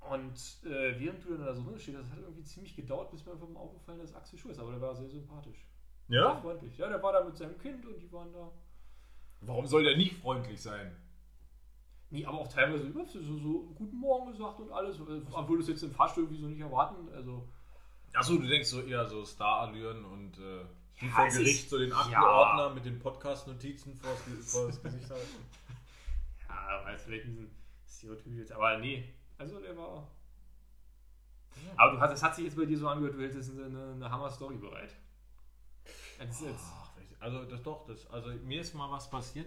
[0.00, 0.34] Und
[0.64, 3.32] äh, während du dann da so drin stehst, das hat irgendwie ziemlich gedauert, bis mir
[3.32, 5.66] einfach mal aufgefallen ist, dass Axel Schuh ist, aber der war sehr sympathisch.
[6.08, 6.36] Sehr Ja?
[6.36, 6.78] freundlich.
[6.78, 8.50] Ja, der war da mit seinem Kind und die waren da.
[9.40, 10.96] Warum soll der nicht freundlich sein?
[12.10, 15.62] Nee, aber auch teilweise über so, so guten Morgen gesagt und alles, äh, obwohl du
[15.62, 17.08] es jetzt im Fahrstuhl irgendwie so nicht erwarten.
[17.12, 17.46] Also,
[18.18, 20.64] Achso, du denkst so eher so Star-Allüren und äh,
[20.98, 21.96] wie Ja, vor Gericht ist- so den ja.
[22.00, 25.26] Aktenordner mit den Podcast-Notizen vor das, vor das Gesicht halten.
[26.48, 27.50] Ja, weil es vielleicht ein bisschen
[27.88, 29.14] Stereotyp jetzt, aber nee.
[29.38, 30.06] Also der war.
[31.76, 33.92] Aber du hast, es hat sich jetzt bei dir so angehört, du hältst jetzt eine,
[33.92, 34.94] eine Hammer-Story bereit.
[36.18, 36.64] Jetzt, jetzt.
[36.72, 39.46] Ach, Also das doch, das, also mir ist mal was passiert.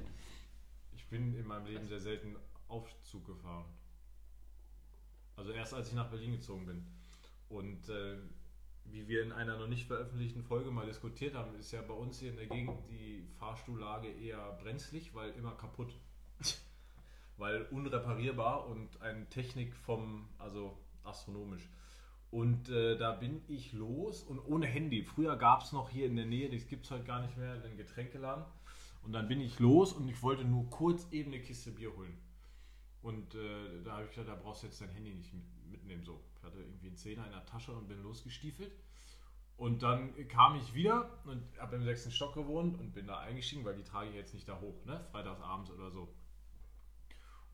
[0.94, 2.36] Ich bin in meinem Leben sehr selten
[2.68, 3.66] Aufzug gefahren.
[5.36, 6.86] Also erst als ich nach Berlin gezogen bin.
[7.50, 8.18] Und äh,
[8.92, 12.20] wie wir in einer noch nicht veröffentlichten Folge mal diskutiert haben, ist ja bei uns
[12.20, 15.94] hier in der Gegend die Fahrstuhllage eher brenzlig, weil immer kaputt.
[17.38, 21.68] weil unreparierbar und eine Technik vom, also astronomisch.
[22.30, 25.04] Und äh, da bin ich los und ohne Handy.
[25.04, 27.58] Früher gab es noch hier in der Nähe, das gibt es heute gar nicht mehr,
[27.58, 28.46] den Getränkeladen.
[29.04, 32.18] Und dann bin ich los und ich wollte nur kurz eben eine Kiste Bier holen.
[33.02, 36.04] Und äh, da habe ich gesagt, da brauchst du jetzt dein Handy nicht mit, mitnehmen.
[36.04, 38.74] So, ich hatte irgendwie einen Zehner in der Tasche und bin losgestiefelt.
[39.58, 43.64] Und dann kam ich wieder und habe im sechsten Stock gewohnt und bin da eingestiegen,
[43.64, 45.06] weil die trage ich jetzt nicht da hoch, ne?
[45.12, 46.12] Freitagsabends oder so.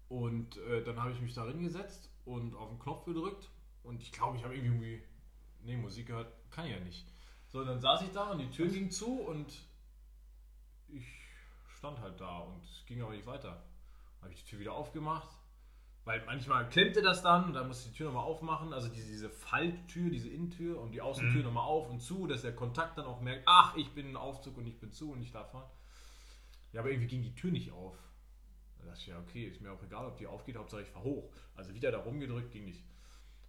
[0.08, 3.50] Und äh, dann habe ich mich da hingesetzt und auf den Knopf gedrückt.
[3.84, 5.04] Und ich glaube, ich habe irgendwie,
[5.64, 7.06] nee, Musik gehört, kann ich ja nicht.
[7.50, 9.68] So, dann saß ich da und die Tür ging zu und
[10.88, 11.06] ich
[11.68, 13.62] stand halt da und es ging aber nicht weiter.
[14.22, 15.30] Habe ich die Tür wieder aufgemacht,
[16.08, 18.72] weil manchmal klemmte das dann und dann musste ich die Tür nochmal aufmachen.
[18.72, 22.56] Also diese, diese Falttür, diese Innentür und die Außentür nochmal auf und zu, dass der
[22.56, 25.34] Kontakt dann auch merkt, ach, ich bin ein Aufzug und ich bin zu und ich
[25.34, 25.70] darf fahren.
[26.72, 27.98] Ja, aber irgendwie ging die Tür nicht auf.
[28.80, 31.04] Da dachte ich, ja, okay, ist mir auch egal, ob die aufgeht, Hauptsache ich fahr
[31.04, 31.30] hoch.
[31.56, 32.86] Also wieder da rumgedrückt, ging nicht.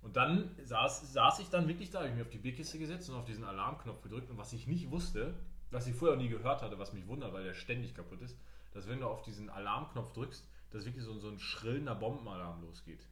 [0.03, 3.09] Und dann saß, saß ich dann wirklich da, habe ich mir auf die Bierkiste gesetzt
[3.09, 4.31] und auf diesen Alarmknopf gedrückt.
[4.31, 5.35] Und was ich nicht wusste,
[5.71, 8.37] was ich vorher auch nie gehört hatte, was mich wundert, weil der ständig kaputt ist,
[8.73, 13.07] dass wenn du auf diesen Alarmknopf drückst, dass wirklich so, so ein schrillender Bombenalarm losgeht.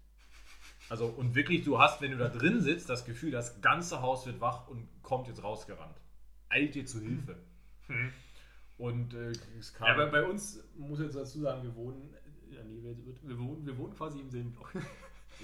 [0.88, 4.27] Also, und wirklich, du hast, wenn du da drin sitzt, das Gefühl, das ganze Haus
[4.27, 5.96] wird wach und kommt jetzt rausgerannt.
[6.48, 7.37] Eilt dir zu Hilfe.
[8.79, 9.88] Und äh, es kam.
[9.88, 12.15] Ja, bei, bei uns muss ich jetzt dazu sagen, wir wohnen.
[12.50, 14.73] Ja, nee, wir, wir, wohnen, wir wohnen quasi im selben Block.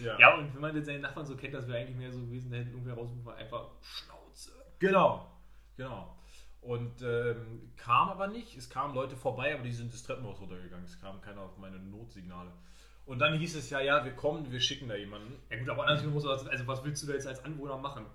[0.02, 0.18] ja.
[0.18, 2.50] Ja, und wenn man jetzt seine Nachbarn so kennt, das wäre eigentlich mehr so gewesen,
[2.50, 4.52] der hätte irgendwer rausgerufen, einfach Schnauze.
[4.78, 5.26] Genau,
[5.76, 6.16] genau.
[6.62, 8.56] Und ähm, kam aber nicht.
[8.56, 10.84] Es kamen Leute vorbei, aber die sind das Treppenhaus runtergegangen.
[10.84, 12.52] Es kam keiner auf meine Notsignale.
[13.04, 15.34] Und dann hieß es ja, ja, wir kommen, wir schicken da jemanden.
[15.50, 17.76] Ja gut, aber andersrum muss man sagen, also was willst du da jetzt als Anwohner
[17.76, 18.06] machen?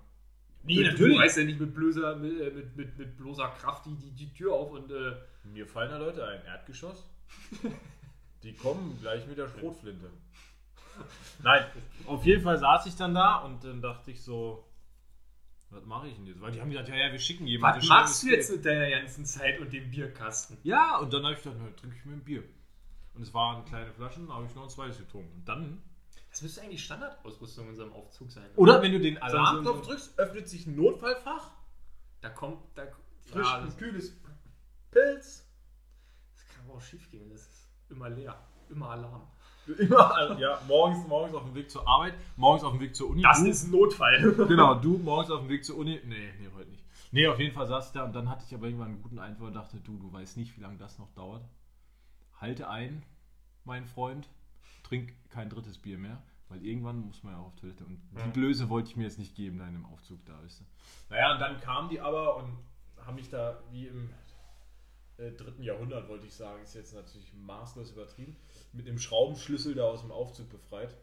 [0.62, 1.16] Nee, du, natürlich.
[1.16, 4.10] Du reißt ja nicht mit, blöser, mit, äh, mit, mit, mit bloßer Kraft die, die,
[4.12, 5.12] die Tür auf und äh,
[5.44, 6.44] Mir fallen da Leute ein.
[6.44, 7.08] Erdgeschoss.
[8.42, 10.10] Die kommen gleich mit der Schrotflinte.
[11.42, 11.64] Nein,
[12.06, 14.67] auf jeden Fall saß ich dann da und dann dachte ich so,
[15.70, 16.40] was mache ich denn jetzt?
[16.40, 17.80] Weil die haben gesagt, ja, ja, wir schicken jemanden.
[17.80, 20.56] was machst du jetzt mit deiner ganzen Zeit und dem Bierkasten?
[20.62, 22.42] Ja, und dann habe ich gedacht, na, trinke ich mir ein Bier.
[23.14, 25.32] Und es waren kleine Flaschen, da habe ich noch ein zweites getrunken.
[25.34, 25.82] Und dann
[26.30, 28.48] Das müsste eigentlich Standardausrüstung in unserem Aufzug sein.
[28.56, 31.50] Oder wenn du den Alarmknopf drückst, öffnet sich ein Notfallfach.
[32.20, 32.86] Da kommt, da,
[33.26, 34.16] Frisch ja, und kühles
[34.90, 35.46] Pilz.
[36.34, 37.28] das kann aber auch schief gehen.
[37.30, 38.40] Das ist immer leer,
[38.70, 39.28] immer Alarm.
[39.78, 43.10] Immer, also, ja, morgens, morgens auf dem Weg zur Arbeit, morgens auf dem Weg zur
[43.10, 43.22] Uni.
[43.22, 44.34] Das ist ein Notfall.
[44.48, 46.00] Genau, du morgens auf dem Weg zur Uni.
[46.04, 46.84] Nee, nee, heute nicht.
[47.10, 49.18] Nee, auf jeden Fall saß ich da und dann hatte ich aber irgendwann einen guten
[49.18, 51.42] Einfall und dachte, du, du weißt nicht, wie lange das noch dauert.
[52.40, 53.02] Halte ein,
[53.64, 54.28] mein Freund,
[54.82, 57.84] trink kein drittes Bier mehr, weil irgendwann muss man ja auch auf Toilette.
[57.84, 60.60] Und die Blöße wollte ich mir jetzt nicht geben, da in dem Aufzug da, weißt
[60.60, 60.64] du.
[61.10, 62.52] Naja, und dann kamen die aber und
[63.04, 64.10] haben mich da wie im
[65.18, 68.36] äh, dritten Jahrhundert, wollte ich sagen, ist jetzt natürlich maßlos übertrieben,
[68.72, 70.96] mit einem Schraubenschlüssel da aus dem Aufzug befreit.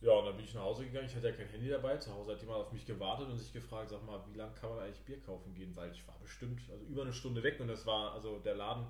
[0.00, 1.06] Ja, und dann bin ich nach Hause gegangen.
[1.06, 1.96] Ich hatte ja kein Handy dabei.
[1.96, 4.70] Zu Hause hat jemand auf mich gewartet und sich gefragt, sag mal, wie lange kann
[4.70, 5.76] man eigentlich Bier kaufen gehen?
[5.76, 8.86] Weil ich war bestimmt also über eine Stunde weg und das war also der Laden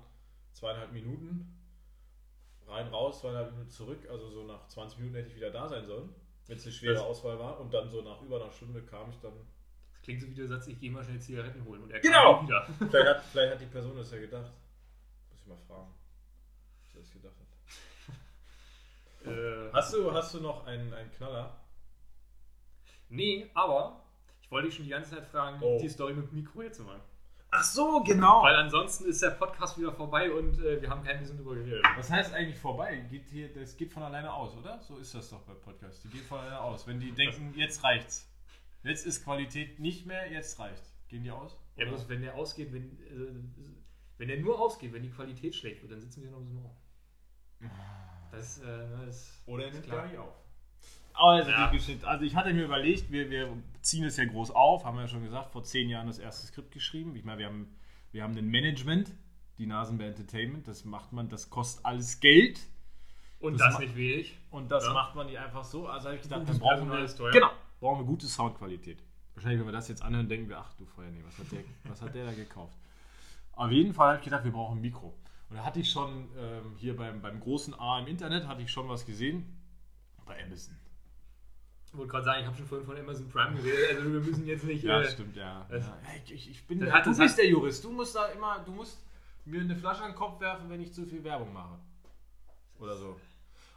[0.53, 1.59] zweieinhalb Minuten.
[2.65, 4.07] Rein, raus, zweieinhalb Minuten zurück.
[4.09, 6.09] Also so nach 20 Minuten hätte ich wieder da sein sollen,
[6.47, 7.59] wenn es eine schwere Das- Auswahl war.
[7.59, 9.33] Und dann so nach über einer Stunde kam ich dann.
[9.91, 11.83] Das klingt so wie der Satz, ich gehe mal schnell Zigaretten holen.
[11.83, 12.37] Und er Genau.
[12.37, 12.65] kam wieder.
[12.89, 14.51] Vielleicht hat, vielleicht hat die Person das ja gedacht.
[15.29, 15.93] Muss ich mal fragen,
[16.81, 18.15] ob sie das gedacht hat.
[19.25, 21.59] Äh, Hast du, hast du noch einen, einen Knaller?
[23.09, 24.03] nee, aber
[24.41, 25.79] ich wollte dich schon die ganze Zeit fragen, Oh.
[25.81, 27.01] die Story mit dem Mikro jetzt zu machen.
[27.55, 28.41] Ach so, genau.
[28.41, 31.85] Weil ansonsten ist der Podcast wieder vorbei und äh, wir haben kein bisschen drüber geredet.
[31.95, 33.05] Was heißt eigentlich vorbei?
[33.11, 34.81] Geht hier, das geht von alleine aus, oder?
[34.81, 36.01] So ist das doch bei Podcasts.
[36.01, 36.87] Die geht von alleine aus.
[36.87, 38.27] Wenn die denken, jetzt reicht's.
[38.81, 40.95] Jetzt ist Qualität nicht mehr, jetzt reicht's.
[41.09, 41.55] Gehen die aus?
[41.75, 43.69] Ja, bloß wenn der ausgeht, wenn, äh,
[44.17, 46.65] wenn der nur ausgeht, wenn die Qualität schlecht wird, dann sitzen wir noch ein bisschen
[46.65, 46.75] auf.
[48.35, 48.65] Das, äh,
[49.05, 49.97] das Oder ist nimmt klar.
[50.01, 50.33] gar nicht auf.
[51.15, 51.67] Also, Ja.
[51.69, 54.95] die Geschichte, also ich hatte mir überlegt, wir, wir ziehen es ja groß auf, haben
[54.97, 57.15] wir ja schon gesagt, vor zehn Jahren das erste Skript geschrieben.
[57.15, 57.75] Ich meine, wir haben,
[58.11, 59.11] wir haben ein Management,
[59.59, 62.59] die Nasenbär Entertainment, das macht man, das kostet alles Geld.
[63.39, 64.37] Und Das das, nicht wenig.
[64.49, 64.93] Und das Ja.
[64.93, 65.87] macht man nicht einfach so.
[65.87, 67.31] Also habe ich gedacht, dann brauchen wir, ist teuer.
[67.31, 69.03] genau, brauchen wir gute Soundqualität.
[69.35, 71.63] Wahrscheinlich, wenn wir das jetzt anhören, denken wir, ach du Feuer, nee, was hat der,
[71.83, 72.77] was hat der da gekauft?
[73.51, 75.13] Auf jeden Fall habe ich gedacht, wir brauchen ein Mikro.
[75.53, 78.71] Und da hatte ich schon ähm, hier beim, beim großen A im Internet, hatte ich
[78.71, 79.55] schon was gesehen.
[80.25, 80.75] Bei Amazon.
[81.85, 84.47] Ich wollte gerade sagen, ich habe schon vorhin von Amazon Prime geredet, also wir müssen
[84.47, 84.83] jetzt nicht.
[84.83, 85.67] Ja, äh, stimmt, ja.
[85.69, 85.95] das- ja.
[86.25, 87.83] Ich, ich, bin der, du bist der Jurist.
[87.83, 88.97] Du musst da immer, du musst
[89.45, 91.77] mir eine Flasche an den Kopf werfen, wenn ich zu viel Werbung mache.
[92.79, 93.15] Oder so.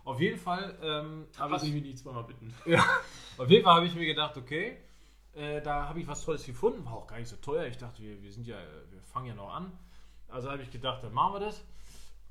[0.05, 2.55] Auf jeden Fall ähm, habe ich ich mich nicht zweimal bitten.
[2.65, 2.83] Ja,
[3.37, 4.79] auf jeden Fall habe ich mir gedacht, okay,
[5.35, 7.67] äh, da habe ich was Tolles gefunden, war auch gar nicht so teuer.
[7.67, 8.57] Ich dachte, wir, wir sind ja,
[8.89, 9.79] wir fangen ja noch an.
[10.29, 11.65] Also habe ich gedacht, dann machen wir das.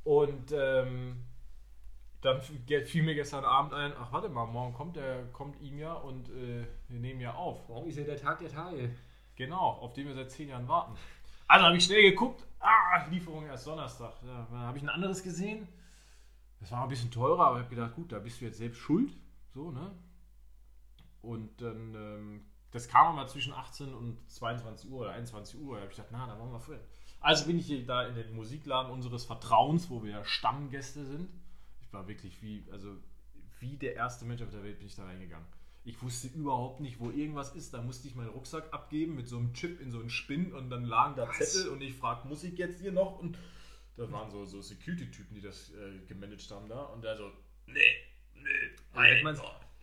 [0.04, 1.24] Und ähm,
[2.22, 5.94] dann fiel mir gestern Abend ein, ach warte mal, morgen kommt der, kommt ihm ja
[5.94, 7.68] und äh, wir nehmen ja auf.
[7.70, 8.96] Morgen ist ja der Tag der Tage.
[9.36, 10.96] Genau, auf den wir seit zehn Jahren warten.
[11.48, 14.14] Also habe ich schnell geguckt, ah, Lieferung erst Donnerstag.
[14.26, 15.68] Ja, dann habe ich ein anderes gesehen.
[16.60, 18.80] Das war ein bisschen teurer, aber ich habe gedacht, gut, da bist du jetzt selbst
[18.80, 19.16] schuld.
[19.54, 19.92] So, ne?
[21.22, 25.76] Und dann, ähm, das kam aber zwischen 18 und 22 Uhr oder 21 Uhr.
[25.76, 26.80] Da habe ich gedacht, na, da machen wir früher.
[27.26, 31.28] Also bin ich hier da in den Musikladen unseres Vertrauens, wo wir ja Stammgäste sind.
[31.82, 32.98] Ich war wirklich wie, also
[33.60, 35.48] wie der erste Mensch auf der Welt bin ich da reingegangen.
[35.86, 37.74] Ich wusste überhaupt nicht, wo irgendwas ist.
[37.74, 40.70] Da musste ich meinen Rucksack abgeben mit so einem Chip in so einen Spinn und
[40.70, 41.40] dann lagen da Was?
[41.40, 43.18] Zettel und ich frag, muss ich jetzt hier noch?
[43.18, 43.40] Und
[43.98, 46.84] da waren so, so Security-Typen, die das äh, gemanagt haben da.
[46.84, 47.32] Und der so,
[47.66, 47.82] nee,
[48.36, 48.50] nee,
[48.94, 49.36] nein.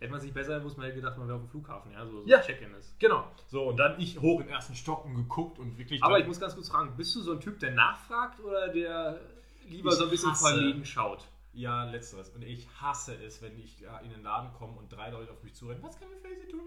[0.03, 2.21] Hätte man sich besser gewusst, man hätte gedacht, man wäre auf dem Flughafen, ja, so,
[2.21, 2.39] so Ja.
[2.41, 2.97] Check-in ist.
[2.99, 3.25] Genau.
[3.47, 6.03] So, und dann ich hoch in den ersten Stock und geguckt und wirklich.
[6.03, 9.19] Aber ich muss ganz kurz fragen, bist du so ein Typ, der nachfragt oder der
[9.67, 11.25] lieber Ich so ein bisschen hasse- verlegen schaut?
[11.53, 12.29] Ja, letzteres.
[12.29, 15.53] Und ich hasse es, wenn ich in den Laden komme und drei Leute auf mich
[15.53, 15.83] zurennen.
[15.83, 16.61] Was kann man für Sie tun?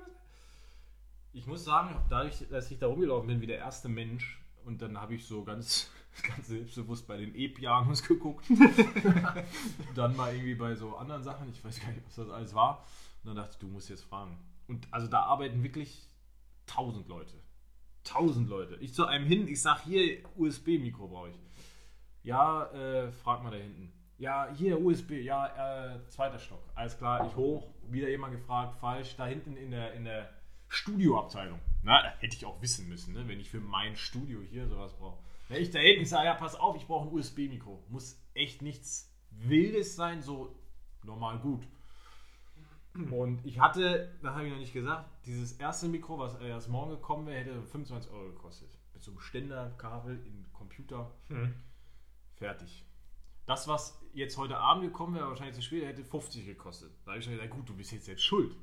[1.33, 4.99] Ich muss sagen, dadurch, dass ich da rumgelaufen bin wie der erste Mensch und dann
[5.01, 5.91] habe ich so ganz,
[6.27, 8.47] ganz selbstbewusst bei den E-Pianos geguckt.
[9.95, 12.85] dann mal irgendwie bei so anderen Sachen, ich weiß gar nicht, was das alles war.
[13.27, 14.39] Und dann dachte ich, du musst jetzt fragen.
[14.69, 16.09] Und also da arbeiten wirklich
[16.67, 17.35] tausend Leute.
[18.05, 18.77] Tausend Leute.
[18.77, 21.37] Ich zu einem hin, ich sag hier, USB-Mikro brauche ich.
[22.23, 23.93] Ja, äh, frag mal da hinten.
[24.19, 26.63] Ja, hier USB, ja, äh, zweiter Stock.
[26.77, 30.31] Alles klar, ich hoch, wieder jemand gefragt, falsch, da hinten in der, in der
[30.69, 31.59] Studioabteilung.
[31.83, 34.95] Na, da hätte ich auch wissen müssen, ne, wenn ich für mein Studio hier sowas
[34.95, 35.19] brauche.
[35.49, 37.83] Wenn ich da hinten, sage, ja, pass auf, ich brauche ein USB-Mikro.
[37.89, 40.55] Muss echt nichts Wildes sein, so
[41.03, 41.67] normal gut.
[43.13, 46.91] Und ich hatte, das habe ich noch nicht gesagt, dieses erste Mikro, was erst morgen
[46.91, 48.69] gekommen wäre, hätte 25 Euro gekostet.
[48.95, 51.11] Mit so einem Ständerkabel in Computer.
[52.35, 52.85] Fertig.
[53.47, 56.91] Das, was jetzt heute Abend gekommen wäre, wahrscheinlich zu spät, hätte 50 gekostet.
[57.05, 58.57] Da habe ich schon gesagt, gut, du bist jetzt selbst schuld.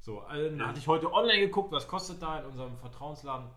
[0.00, 3.48] So, also, dann hatte ich heute online geguckt, was kostet da in unserem Vertrauensladen.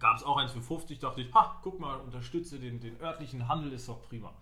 [0.00, 3.48] Gab es auch eins für 50, dachte ich, ha, guck mal, unterstütze den, den örtlichen
[3.48, 4.32] Handel, ist doch prima.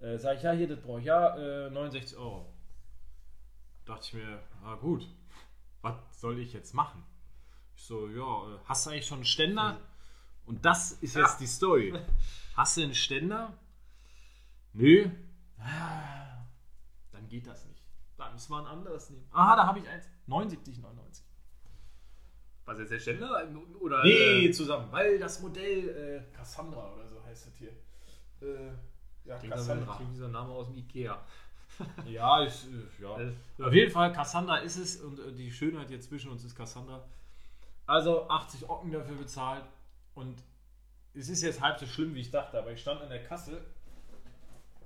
[0.00, 2.46] Äh, sag ich, ja, hier, das brauche ich, ja, äh, 69 Euro.
[3.88, 5.08] Dachte ich mir, ah gut,
[5.80, 7.02] was soll ich jetzt machen?
[7.74, 9.80] Ich so, ja, hast du eigentlich schon einen Ständer?
[10.44, 11.98] Und das ist jetzt die Story.
[12.54, 13.56] Hast du einen Ständer?
[14.74, 15.08] Nö.
[15.58, 16.44] Ah,
[17.12, 17.82] Dann geht das nicht.
[18.18, 19.26] Da müssen wir ein anderes nehmen.
[19.32, 20.04] Aha, da habe ich eins.
[20.28, 21.22] 79,99.
[22.66, 23.48] Was jetzt der Ständer?
[23.80, 24.92] Oder, Nee, äh, zusammen.
[24.92, 25.88] Weil das Modell
[26.30, 27.72] äh, Cassandra oder so heißt das hier.
[28.42, 28.72] Äh,
[29.24, 31.24] ja, so, klingt dieser Name aus dem Ikea.
[32.06, 33.20] Ja, ich, äh, ja.
[33.20, 36.56] Äh, Auf jeden Fall, Cassandra ist es und äh, die Schönheit jetzt zwischen uns ist
[36.56, 37.04] Cassandra.
[37.86, 39.64] Also 80 Ocken dafür bezahlt
[40.14, 40.42] und
[41.14, 43.64] es ist jetzt halb so schlimm, wie ich dachte, aber ich stand an der Kasse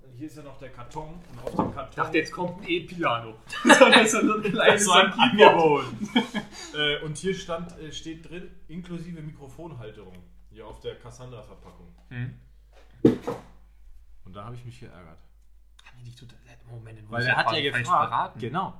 [0.02, 1.90] und hier ist ja noch der Karton und auf dem Karton...
[1.90, 3.34] Ich dachte, jetzt kommt ein E-Piano.
[3.64, 5.86] das ist so ein kleines so ein Keyboard.
[5.86, 6.34] Angebot.
[6.74, 10.22] äh, und hier stand, äh, steht drin, inklusive Mikrofonhalterung.
[10.50, 11.94] Hier auf der Cassandra-Verpackung.
[12.08, 12.38] Hm.
[14.24, 15.18] Und da habe ich mich geärgert.
[16.04, 16.38] Dich total.
[16.70, 18.10] Moment, den Weil er hat ja gefragt.
[18.10, 18.38] beraten.
[18.40, 18.74] Genau.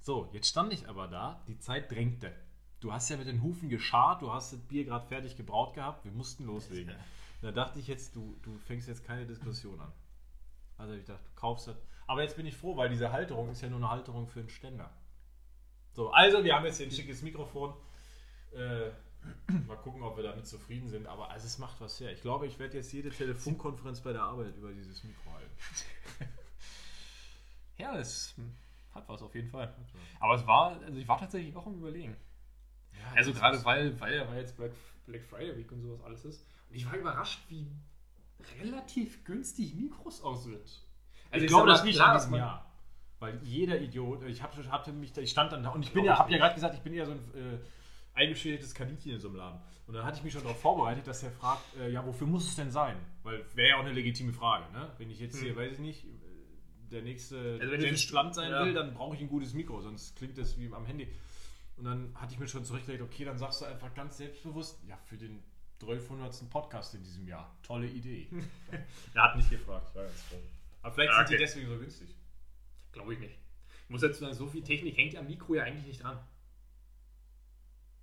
[0.00, 2.34] So, jetzt stand ich aber da, die Zeit drängte.
[2.80, 6.04] Du hast ja mit den Hufen geschart, du hast das Bier gerade fertig gebraut gehabt,
[6.04, 6.94] wir mussten loslegen.
[7.42, 9.92] Da dachte ich jetzt, du, du fängst jetzt keine Diskussion an.
[10.76, 11.76] Also ich dachte, du kaufst das.
[12.06, 14.48] Aber jetzt bin ich froh, weil diese Halterung ist ja nur eine Halterung für einen
[14.48, 14.90] Ständer.
[15.92, 17.74] So, also wir haben jetzt hier ein schickes Mikrofon.
[18.52, 18.90] Äh,
[19.66, 21.06] mal gucken, ob wir damit zufrieden sind.
[21.06, 22.12] Aber also es macht was her.
[22.12, 25.50] Ich glaube, ich werde jetzt jede Telefonkonferenz bei der Arbeit über dieses Mikro halten.
[27.78, 28.52] Ja, es hm,
[28.94, 29.74] hat was auf jeden Fall.
[30.20, 32.16] Aber es war, also ich war tatsächlich auch am Überlegen.
[32.92, 34.72] Ja, Also gerade weil, weil ja jetzt Black,
[35.06, 36.46] Black Friday Week und sowas alles ist.
[36.68, 37.66] Und ich war überrascht, wie
[38.60, 40.56] relativ günstig Mikros auch sind.
[41.30, 42.64] Also ich sag glaube, das liegt an diesem Jahr.
[43.20, 46.04] Weil jeder Idiot, ich hab, hatte mich, da- ich stand dann da und ich bin
[46.04, 47.58] ja, hab ja gerade gesagt, ich bin ja so ein äh,
[48.14, 49.60] eingeschädigtes Kaninchen in so einem Laden.
[49.86, 52.46] Und dann hatte ich mich schon darauf vorbereitet, dass er fragt, äh, ja, wofür muss
[52.46, 52.96] es denn sein?
[53.24, 54.92] Weil wäre ja auch eine legitime Frage, ne?
[54.98, 56.04] Wenn ich jetzt hier, weiß ich nicht,
[56.90, 58.64] der nächste Also wenn James Blunt sein ja.
[58.64, 61.08] will, dann brauche ich ein gutes Mikro, sonst klingt das wie am Handy.
[61.76, 64.96] Und dann hatte ich mir schon zurechtgelegt, okay, dann sagst du einfach ganz selbstbewusst, ja,
[65.06, 65.42] für den
[65.80, 66.50] 1200.
[66.50, 67.56] Podcast in diesem Jahr.
[67.62, 68.28] Tolle Idee.
[69.14, 70.42] er hat nicht gefragt, ich war ganz froh.
[70.82, 71.44] Aber vielleicht Ah, sind die okay.
[71.44, 72.16] deswegen so günstig.
[72.92, 73.38] Glaube ich nicht.
[73.84, 76.18] Ich muss dazu sagen, so viel Technik hängt ja am Mikro ja eigentlich nicht dran.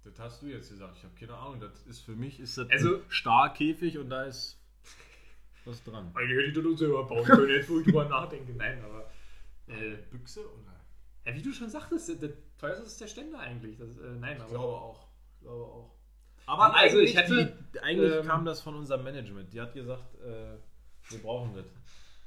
[0.03, 0.97] Das hast du jetzt gesagt.
[0.97, 1.59] Ich habe keine Ahnung.
[1.59, 4.57] Das ist für mich ist das Also- ein Stahlkäfig und da ist
[5.67, 6.11] was dran.
[6.13, 8.53] Eigentlich hätte ich das nur selber bauen können, jetzt wo ich drüber nachdenke.
[8.53, 9.09] Nein, aber.
[9.67, 10.75] Äh, Büchse oder?
[11.25, 13.77] ja, wie du schon sagtest, der, der teuerste ist der Ständer eigentlich.
[13.77, 14.59] Das, äh, nein, aber.
[14.59, 15.07] auch.
[15.33, 15.91] Ich glaube auch.
[16.45, 19.51] Aber Aber also, eigentlich, ich hätte, die, eigentlich ähm, kam das von unserem Management.
[19.51, 20.57] Die hat gesagt, äh,
[21.09, 21.65] wir brauchen das.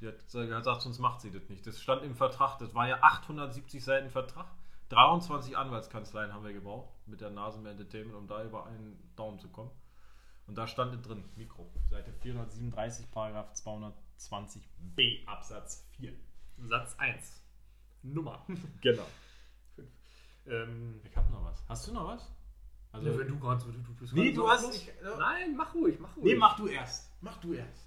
[0.01, 1.67] Die hat gesagt, sonst macht sie das nicht.
[1.67, 2.59] Das stand im Vertrag.
[2.59, 4.47] Das war ja 870 Seiten Vertrag.
[4.91, 9.49] 23 Anwaltskanzleien haben wir gebraucht mit der Nasenmeer Entertainment, um da über einen Daumen zu
[9.49, 9.71] kommen.
[10.49, 11.71] Und da stand drin, Mikro.
[11.91, 16.13] Seite 437, Paragraph 220b Absatz 4.
[16.67, 17.43] Satz 1.
[18.03, 18.45] Nummer.
[18.81, 19.07] Genau.
[20.47, 21.63] ähm, Ich habe noch was.
[21.69, 22.31] Hast du noch was?
[22.93, 23.71] Also, ja, wenn du gerade so.
[23.71, 26.25] Du, du bist Nee, du hast- ich- Nein, mach ruhig, mach ruhig.
[26.33, 27.11] nee, mach du erst.
[27.21, 27.87] Mach du erst.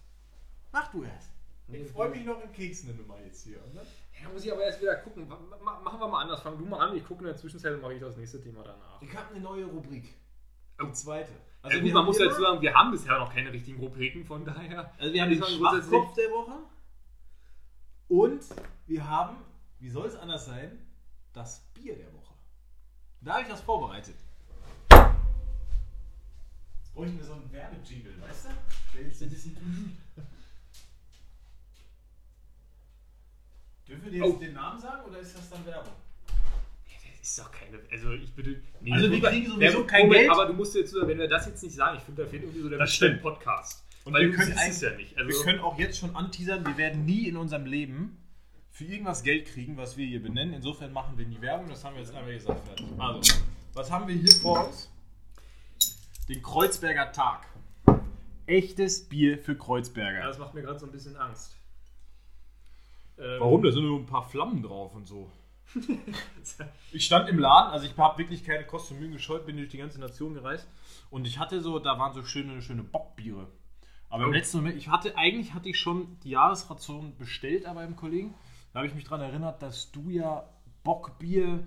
[0.72, 1.32] Mach du erst.
[1.68, 3.58] Ich freue mich noch im Keks eine Nummer jetzt hier.
[3.74, 3.82] Ne?
[4.22, 5.28] Ja, muss ich aber erst wieder gucken.
[5.28, 6.42] Ma- ma- Machen wir mal anders.
[6.42, 6.96] Fang du mal an.
[6.98, 9.02] Ich gucke in der Zwischenzeit und mache ich das nächste Thema danach.
[9.02, 10.14] Ich habe eine neue Rubrik.
[10.88, 11.32] Die zweite.
[11.62, 14.44] Also wir gut, man muss dazu sagen, wir haben bisher noch keine richtigen Rubriken, von
[14.44, 14.92] daher.
[14.98, 16.54] Also wir haben den Schwachkopf der Woche.
[18.08, 18.44] Und
[18.88, 19.38] wir haben,
[19.80, 20.80] wie soll es anders sein,
[21.34, 22.34] das Bier der Woche.
[23.22, 24.16] Da habe ich das vorbereitet.
[26.80, 28.50] Jetzt bräuchten wir so einen Werbejingle, weißt du?
[29.04, 29.30] Bisschen
[33.88, 34.40] Dürfen wir dir jetzt Oh.
[34.40, 35.94] den Namen sagen oder ist das dann Werbung?
[37.22, 37.80] Ist doch keine.
[37.92, 38.62] Also ich bitte.
[38.82, 40.30] Nee, Also wir kriegen sowieso Ja, kein Geld.
[40.30, 42.62] Aber du musst jetzt, wenn wir das jetzt nicht sagen, ich finde, da fehlt irgendwie
[42.62, 43.22] so der Das stimmt.
[43.22, 43.86] Podcast.
[44.04, 45.16] Und Weil wir können es ja nicht.
[45.18, 48.18] Also, wir können auch jetzt schon anteasern, wir werden nie in unserem Leben
[48.72, 50.56] für irgendwas Geld kriegen, was wir hier benennen.
[50.56, 52.66] Insofern machen wir nie Werbung, das haben wir jetzt einmal gesagt.
[52.68, 52.88] Fertig.
[52.98, 53.34] Also,
[53.74, 54.90] was haben wir hier vor uns?
[56.28, 57.46] Den Kreuzberger Tag.
[58.48, 60.24] Echtes Bier für ja, Kreuzberger.
[60.26, 61.56] das macht mir gerade so ein bisschen Angst.
[63.20, 63.62] Ähm, Warum?
[63.62, 65.32] Da sind nur ein paar Flammen drauf und so.
[66.92, 69.70] Ich stand im Laden, also ich habe wirklich keine Kosten und Mühen gescheut, bin durch
[69.70, 70.68] die ganze Nation gereist
[71.10, 73.48] und ich hatte so, da waren so schöne, schöne Bockbiere.
[74.10, 74.34] Aber im Oh.
[74.34, 78.34] letzten Moment, ich hatte, eigentlich hatte ich schon die Jahresration bestellt, aber im Kollegen,
[78.74, 80.50] da habe ich mich daran erinnert, dass du ja
[80.84, 81.64] Bockbier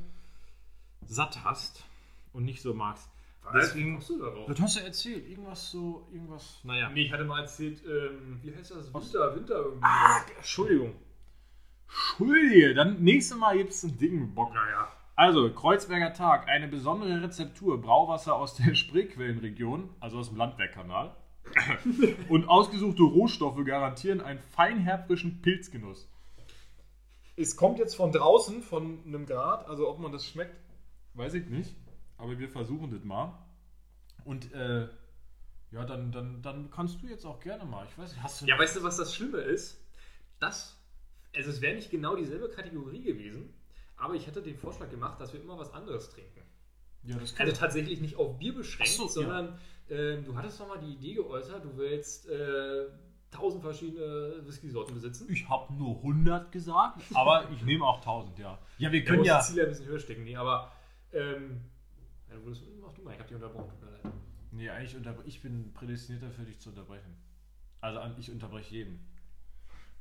[1.06, 1.84] satt hast
[2.32, 3.08] und nicht so magst.
[3.44, 3.52] Was?
[3.68, 4.46] Deswegen- kommst du darauf?
[4.48, 6.88] Das hast du erzählt, irgendwas so, irgendwas, naja.
[6.90, 8.92] Nee, ich hatte mal erzählt, ähm, wie heißt das?
[8.92, 9.80] Winter, Winter irgendwie.
[9.82, 10.94] Ah, Entschuldigung.
[11.88, 14.52] Entschuldige, dann nächstes Mal gibt es ein Ding Bock.
[14.54, 14.88] Naja.
[15.16, 21.14] Also, Kreuzberger Tag, eine besondere Rezeptur, Brauwasser aus der Spreequellenregion, also aus dem Landwehrkanal.
[22.28, 26.08] Und ausgesuchte Rohstoffe garantieren einen feinherbrischen Pilzgenuss.
[27.36, 30.56] Es kommt jetzt von draußen, von einem Grad, also ob man das schmeckt,
[31.14, 31.74] weiß ich nicht.
[32.16, 33.38] Aber wir versuchen das mal.
[34.24, 34.88] Und äh,
[35.70, 37.86] ja, dann, dann, dann kannst du jetzt auch gerne mal.
[37.90, 38.46] Ich weiß nicht, hast du.
[38.46, 39.80] Ja, weißt du, was das Schlimme ist?
[40.38, 40.76] Das,
[41.36, 43.52] also es wäre nicht genau dieselbe Kategorie gewesen,
[43.96, 46.42] aber ich hätte den Vorschlag gemacht, dass wir immer was anderes trinken.
[47.04, 49.58] ja das Also tatsächlich nicht auf Bier beschränkt, so, sondern
[49.90, 52.86] ähm, du hattest doch mal die Idee geäußert, du willst äh,
[53.30, 55.26] tausend verschiedene Whisky-Sorten besitzen.
[55.30, 58.58] Ich habe nur 100 gesagt, aber ich nehme auch 1000, ja.
[58.78, 59.40] Ja, wir Ja, können ja.
[59.54, 60.72] ja ein bisschen höher stecken, nee, aber
[61.12, 61.60] ähm,
[62.42, 64.12] würdest du, mach du mal, ich hab dich unterbrochen, tut mir leid.
[64.52, 67.16] Nee, eigentlich unter ich bin prädestiniert dafür, dich zu unterbrechen.
[67.80, 69.06] Also ich unterbreche jeden.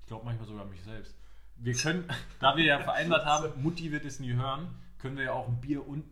[0.01, 1.15] Ich glaube manchmal sogar mich selbst.
[1.58, 2.08] Wir können,
[2.39, 5.60] da wir ja vereinbart haben, Mutti wird es nie hören, können wir ja auch ein
[5.62, 6.04] Bier und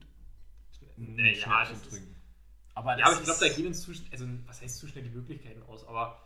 [0.98, 2.16] ein ja, ist- trinken.
[2.74, 5.04] Aber, Ja, aber ich glaube, da gehen uns zu, sch- also was heißt zu schnell
[5.04, 6.18] die Möglichkeiten aus, aber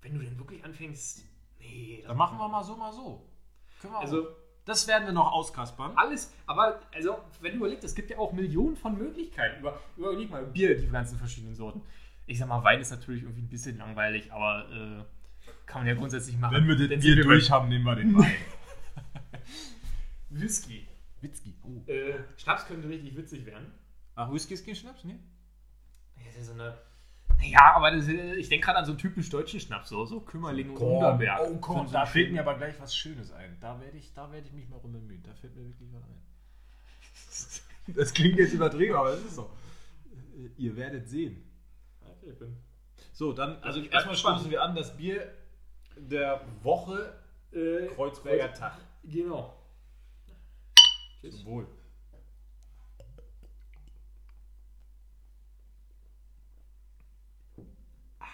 [0.00, 1.22] wenn du denn wirklich anfängst,
[1.58, 3.26] nee, Dann machen wir mal so, mal so.
[3.80, 4.02] Können wir auch.
[4.02, 4.28] Also
[4.64, 5.92] das werden wir noch auskaspern.
[5.96, 9.58] alles, aber also wenn du überlegst, es gibt ja auch Millionen von Möglichkeiten.
[9.60, 11.82] Über, überleg mal, Bier, die ganzen verschiedenen Sorten.
[12.26, 15.04] Ich sag mal, Wein ist natürlich irgendwie ein bisschen langweilig, aber äh,
[15.66, 16.54] kann man ja grundsätzlich machen.
[16.56, 18.32] Wenn wir den Dann Bier wir durch haben, nehmen wir den Wein.
[20.30, 20.86] Whisky.
[21.20, 21.54] Whisky.
[21.62, 21.90] Oh.
[21.90, 23.72] Äh, Schnaps könnte richtig witzig werden.
[24.14, 25.18] Ach, Whisky ist kein Schnaps, ne?
[26.16, 26.76] Ja, das ist so eine.
[27.38, 30.20] Naja, aber das, ist- ich denke gerade an so einen typisch deutschen Schnaps, so, so
[30.20, 31.40] Kümmerling und Unterberg.
[31.48, 33.56] Oh komm, so, da fällt mir aber gleich was Schönes ein.
[33.60, 35.22] Da werde ich, da werde ich mich mal rum bemühen.
[35.22, 36.22] Da fällt mir wirklich was ein.
[37.96, 39.50] Das klingt jetzt übertrieben, aber es ist so.
[40.56, 41.42] Ihr werdet sehen.
[42.00, 42.56] Okay, ich bin.
[43.12, 45.32] So, dann, also Ich bin erstmal stoßen wir an, das Bier
[45.96, 47.18] der Woche
[47.52, 48.78] Äh, Kreuzberger Tag.
[49.04, 49.54] Genau.
[51.20, 51.36] Tschüss.
[51.36, 51.66] Zum Wohl.
[58.18, 58.26] Ah,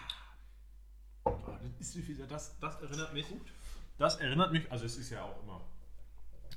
[1.77, 3.25] das, ist, wie- das, das erinnert mich.
[3.97, 5.61] Das erinnert mich, also es ist ja auch immer.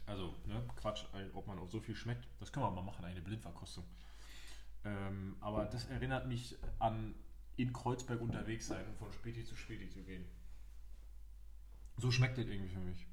[0.07, 1.05] Also, ne, Quatsch,
[1.35, 3.85] ob man auch so viel schmeckt, das können wir mal machen, eine Blindverkostung.
[4.85, 7.15] Ähm, aber das erinnert mich an
[7.57, 10.25] in Kreuzberg unterwegs sein und von Späti zu Späti zu gehen.
[11.99, 13.07] So schmeckt das irgendwie für mich.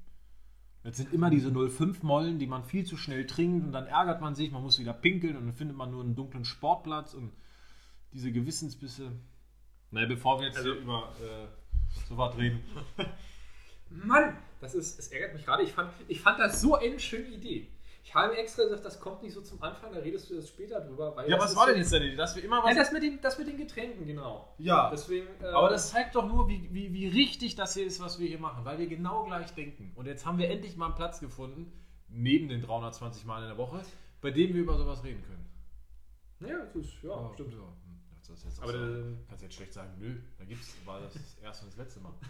[0.82, 4.22] Jetzt sind immer diese 05 Mollen, die man viel zu schnell trinkt und dann ärgert
[4.22, 7.32] man sich, man muss wieder pinkeln und dann findet man nur einen dunklen Sportplatz und
[8.14, 9.12] diese Gewissensbisse.
[9.90, 11.46] Naja, bevor wir jetzt Also- über äh,
[12.08, 12.60] so was reden.
[13.90, 15.64] Mann, das ist, es ärgert mich gerade.
[15.64, 17.68] Ich fand, ich fand das so eine schöne Idee.
[18.02, 20.80] Ich habe extra gesagt, das kommt nicht so zum Anfang, da redest du jetzt später
[20.80, 21.14] drüber.
[21.28, 22.16] Ja, das was war denn jetzt denn?
[22.16, 22.74] Dass wir immer Ja, was.
[22.76, 24.54] das mit, den, das mit den Getränken, genau.
[24.58, 25.26] Ja, Deswegen.
[25.42, 28.26] äh, aber das zeigt doch nur, wie, wie, wie richtig das hier ist, was wir
[28.26, 29.92] hier machen, weil wir genau gleich denken.
[29.96, 31.70] Und jetzt haben wir endlich mal einen Platz gefunden,
[32.08, 33.82] neben den 320 Mal in der Woche,
[34.22, 35.46] bei dem wir über sowas reden können.
[36.50, 37.52] Ja, das ist, ja, Oh, stimmt.
[37.52, 37.58] so.
[37.58, 41.36] Hm, das jetzt Aber der- kannst jetzt schlecht sagen, nö, da gibt's, war das das
[41.42, 42.12] erste und das letzte Mal.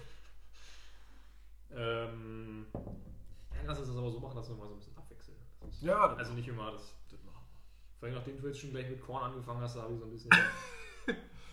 [1.73, 5.10] Ähm, ja, lass uns das aber so machen, dass wir mal so ein bisschen abwechseln.
[5.61, 7.45] Das Ja, Also nicht immer das, das machen.
[7.99, 10.07] Vor allem nachdem du jetzt schon gleich mit Korn angefangen hast, da habe ich so
[10.07, 10.31] ein bisschen.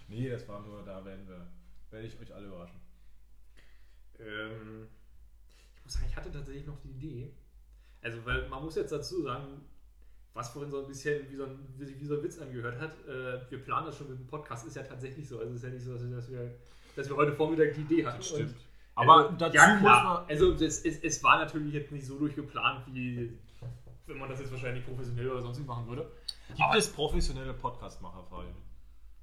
[0.10, 1.46] Nee, das war nur, da werden wir,
[1.92, 2.80] werde ich euch alle überraschen.
[4.20, 4.88] ähm,
[5.76, 7.34] ich muss sagen, ich hatte tatsächlich noch die Idee.
[8.02, 9.66] Also, weil man muss jetzt dazu sagen,
[10.34, 12.94] was vorhin so ein bisschen wie so ein, wie, wie so ein Witz angehört hat,
[13.06, 15.40] äh, wir planen das schon mit dem Podcast, ist ja tatsächlich so.
[15.40, 16.56] Also es ist ja nicht so, dass wir,
[16.96, 18.24] dass wir, heute Vormittag die Idee hatten.
[18.36, 18.56] Und-
[18.96, 20.04] Aber also, dazu ja, muss klar.
[20.22, 20.30] man.
[20.30, 23.38] Also es, es, es war natürlich jetzt nicht so durchgeplant, wie
[24.08, 26.10] wenn man das jetzt wahrscheinlich professionell oder sonst nicht machen würde.
[26.48, 28.56] Gibt es professionelle Podcastmacher, Fabian?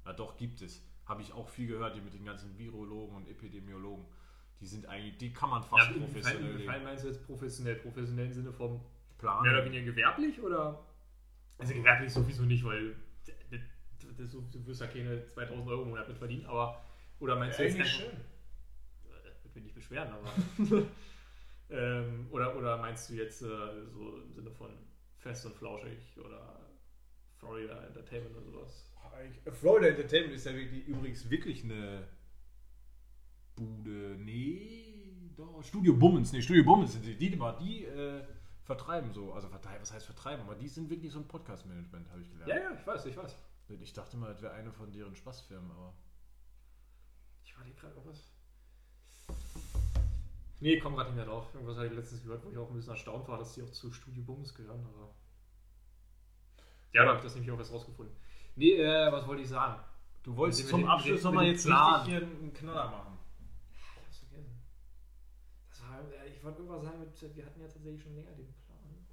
[0.05, 0.83] Ja, doch, gibt es.
[1.05, 4.05] Habe ich auch viel gehört, die mit den ganzen Virologen und Epidemiologen.
[4.61, 7.75] Die sind eigentlich, die kann man fast Ja, professionell inwiefern, meinst du jetzt professionell?
[7.75, 8.79] Professionell im Sinne von
[9.21, 10.85] mehr oder weniger gewerblich oder?
[11.57, 12.95] Also gewerblich sowieso nicht, weil
[14.17, 16.81] das, du wirst ja keine 2000 Euro im Monat mit verdienen, aber
[17.19, 18.11] oder meinst du jetzt Eigentlich schön.
[19.45, 20.31] Ich will nicht beschweren, aber.
[21.69, 23.45] ähm, oder, oder meinst du jetzt äh,
[23.91, 24.71] so im Sinne von
[25.17, 26.69] fest und flauschig oder
[27.37, 28.91] Florida Entertainment oder sowas?
[29.59, 32.07] Florida Entertainment ist ja wirklich, übrigens wirklich eine
[33.55, 34.17] Bude.
[34.19, 35.63] Nee, doch.
[35.63, 36.33] Studio Bummens.
[36.33, 37.15] Nee, Studio Bummens sind die.
[37.15, 38.23] Die, die, die äh,
[38.63, 39.33] vertreiben so.
[39.33, 40.43] Also vertreiben, was heißt vertreiben?
[40.43, 42.49] Aber die sind wirklich so ein Podcast-Management, habe ich gelernt.
[42.49, 43.35] Ja, ja, ich weiß, ich weiß.
[43.67, 45.93] Ich dachte mal, das wäre eine von deren Spaßfirmen, aber.
[47.43, 48.31] Ich war hier gerade noch was.
[50.65, 51.53] Nee, komm gerade nicht mehr drauf.
[51.53, 53.69] Irgendwas habe ich letztens gehört, wo ich auch ein bisschen erstaunt war, dass die auch
[53.69, 54.83] zu Studio Bums gehören.
[54.83, 55.13] Aber
[56.91, 58.15] ja, da habe ich das nämlich auch erst rausgefunden.
[58.55, 59.79] Nee, äh, was wollte ich sagen?
[60.23, 62.01] Du wolltest zum Abschluss nochmal jetzt Plan.
[62.01, 63.19] richtig hier einen Knaller machen.
[63.69, 64.59] Ich hab's vergessen.
[65.69, 68.51] Das war, äh, ich wollte irgendwas sagen, mit, wir hatten ja tatsächlich schon länger den
[68.65, 69.05] Plan.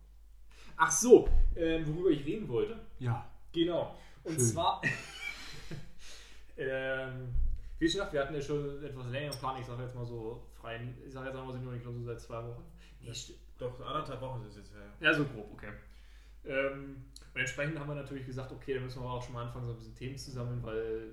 [0.79, 2.81] Ach so, ähm, worüber ich reden wollte.
[2.99, 3.31] Ja.
[3.53, 3.95] Genau.
[4.25, 4.41] Und Schön.
[4.41, 4.81] zwar,
[6.57, 7.29] ähm,
[7.83, 9.59] wie gesagt, wir hatten ja schon etwas länger Plan.
[9.61, 12.21] Ich sage jetzt mal so frei, ich sage jetzt einmal so nur, glaube so seit
[12.21, 12.63] zwei Wochen.
[13.07, 14.87] St- Doch, anderthalb Wochen ist es jetzt her.
[15.01, 15.73] ja, so grob, okay.
[16.45, 17.05] Ähm,
[17.35, 19.73] und entsprechend haben wir natürlich gesagt, okay, dann müssen wir auch schon mal anfangen, so
[19.73, 21.13] ein bisschen Themen zu sammeln, weil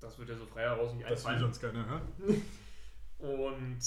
[0.00, 1.40] das wird ja so frei heraus nicht Das will einfallen.
[1.40, 2.02] sonst keiner.
[3.18, 3.78] Und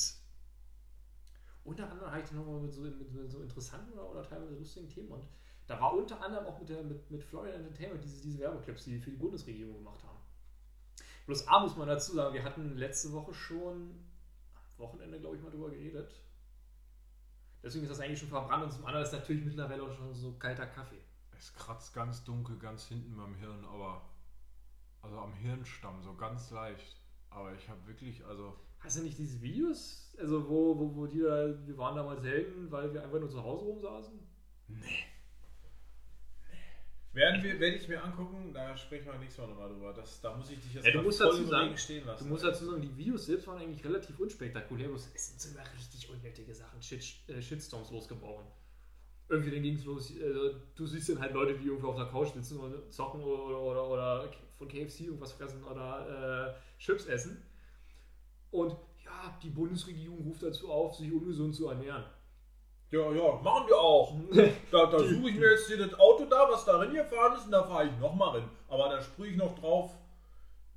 [1.63, 4.55] unter anderem habe ich dann nochmal mit so, mit, mit so interessanten oder, oder teilweise
[4.55, 5.09] lustigen Themen.
[5.11, 5.27] Und
[5.67, 8.99] da war unter anderem auch mit, der, mit, mit Florida Entertainment diese, diese Werbeclips, die
[8.99, 10.04] für die Bundesregierung gemacht haben.
[11.25, 14.05] Bloß A muss man dazu sagen, wir hatten letzte Woche schon,
[14.53, 16.11] am Wochenende glaube ich mal drüber geredet.
[17.63, 20.33] Deswegen ist das eigentlich schon verbrannt und zum anderen ist natürlich mittlerweile auch schon so
[20.33, 21.01] kalter Kaffee.
[21.37, 24.01] Es kratzt ganz dunkel, ganz hinten beim Hirn, aber.
[25.01, 27.01] Also am Hirnstamm, so ganz leicht.
[27.29, 28.55] Aber ich habe wirklich, also.
[28.79, 32.71] Hast du nicht diese Videos, also wo, wo, wo die da, wir waren damals Helden,
[32.71, 34.19] weil wir einfach nur zu Hause rumsaßen?
[34.67, 35.05] Nee.
[37.15, 39.93] Werden wir, werde ich mir angucken, da sprechen wir nächstes Mal nochmal drüber.
[39.93, 42.25] Das, da muss ich dich jetzt Ja, du musst voll dazu sagen- stehen lassen.
[42.25, 45.65] Du musst dazu sagen, die Videos selbst waren eigentlich relativ unspektakulär, bloß es sind sogar
[45.73, 48.45] richtig unnötige Sachen, Shit, äh, Shitstorms losgebrochen.
[49.29, 52.05] Irgendwie dann ging es los, äh, du siehst dann halt Leute, die irgendwo auf der
[52.07, 57.41] Couch sitzen und zocken oder, oder, oder von KFC irgendwas fressen oder äh, Chips essen.
[58.51, 62.03] Und ja, die Bundesregierung ruft dazu auf, sich ungesund zu ernähren.
[62.91, 64.13] Ja, ja, machen wir auch.
[64.71, 65.93] Da, da suche ich mir jetzt hier das
[66.35, 68.49] da, was da gefahren ist, und da fahre ich nochmal rein.
[68.67, 69.91] Aber da sprühe ich noch drauf,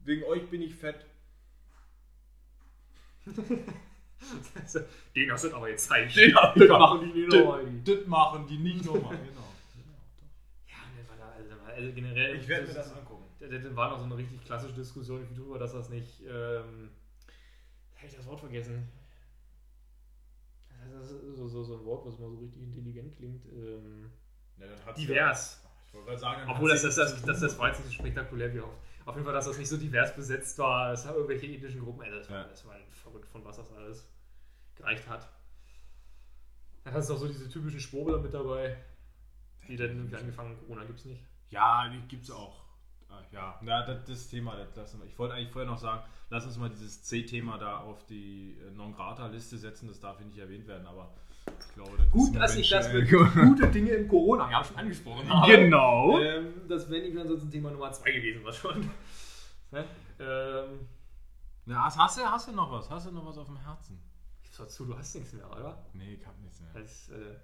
[0.05, 1.05] wegen euch bin ich fett.
[5.15, 6.15] Den hast du aber jetzt Zeit.
[6.17, 6.79] Den das ja.
[6.79, 7.65] machen die nicht nochmal.
[7.85, 9.55] Das machen die nicht nochmal, genau.
[10.67, 12.37] Ja, ne, war da, also, also generell.
[12.37, 13.25] Ich werde mir das angucken.
[13.39, 16.21] Da, da war noch so eine richtig klassische Diskussion darüber, dass das nicht.
[16.23, 16.91] Ähm,
[17.97, 18.89] habe ich das Wort vergessen?
[20.91, 23.45] Das ist so, so, so ein Wort, was mal so richtig intelligent klingt.
[23.47, 24.11] Ähm,
[24.61, 25.63] Ja, divers.
[26.07, 28.77] Ja, sagen, Obwohl das, das, das, das, das war jetzt nicht so spektakulär wie oft.
[29.05, 30.93] Auf jeden Fall, dass das nicht so divers besetzt war.
[30.93, 32.03] Es haben irgendwelche ethnischen Gruppen.
[32.03, 34.07] Also das, war, das war verrückt, von was das alles
[34.75, 35.29] gereicht hat.
[36.85, 38.77] Dann hast du auch so diese typischen Schwurbler mit dabei,
[39.67, 41.23] die dann irgendwie angefangen haben, Corona gibt's nicht.
[41.51, 42.65] Ja, die gibt es auch.
[43.09, 45.07] Ah, Ja, na, das, das Thema, das lassen wir.
[45.07, 48.71] Ich wollte eigentlich vorher noch sagen, lass uns mal dieses C-Thema da auf die äh,
[48.73, 51.15] Non-Grata-Liste setzen, das darf hier nicht erwähnt werden, aber
[51.75, 55.51] glaube, das Gut, dass ich das mit gute Dinge im Corona ja schon angesprochen habe.
[55.53, 56.19] Genau.
[56.21, 58.91] Ähm, das wäre nicht ansonsten Thema Nummer 2 gewesen, was schon.
[59.71, 59.85] Ne?
[60.19, 60.89] Ähm,
[61.67, 62.89] Na, hast, du, hast du noch was?
[62.89, 64.01] Hast du noch was auf dem Herzen?
[64.43, 65.85] gib's doch zu, du hast nichts mehr, oder?
[65.93, 66.71] Nee, ich hab nichts mehr.
[66.73, 67.37] Das, äh,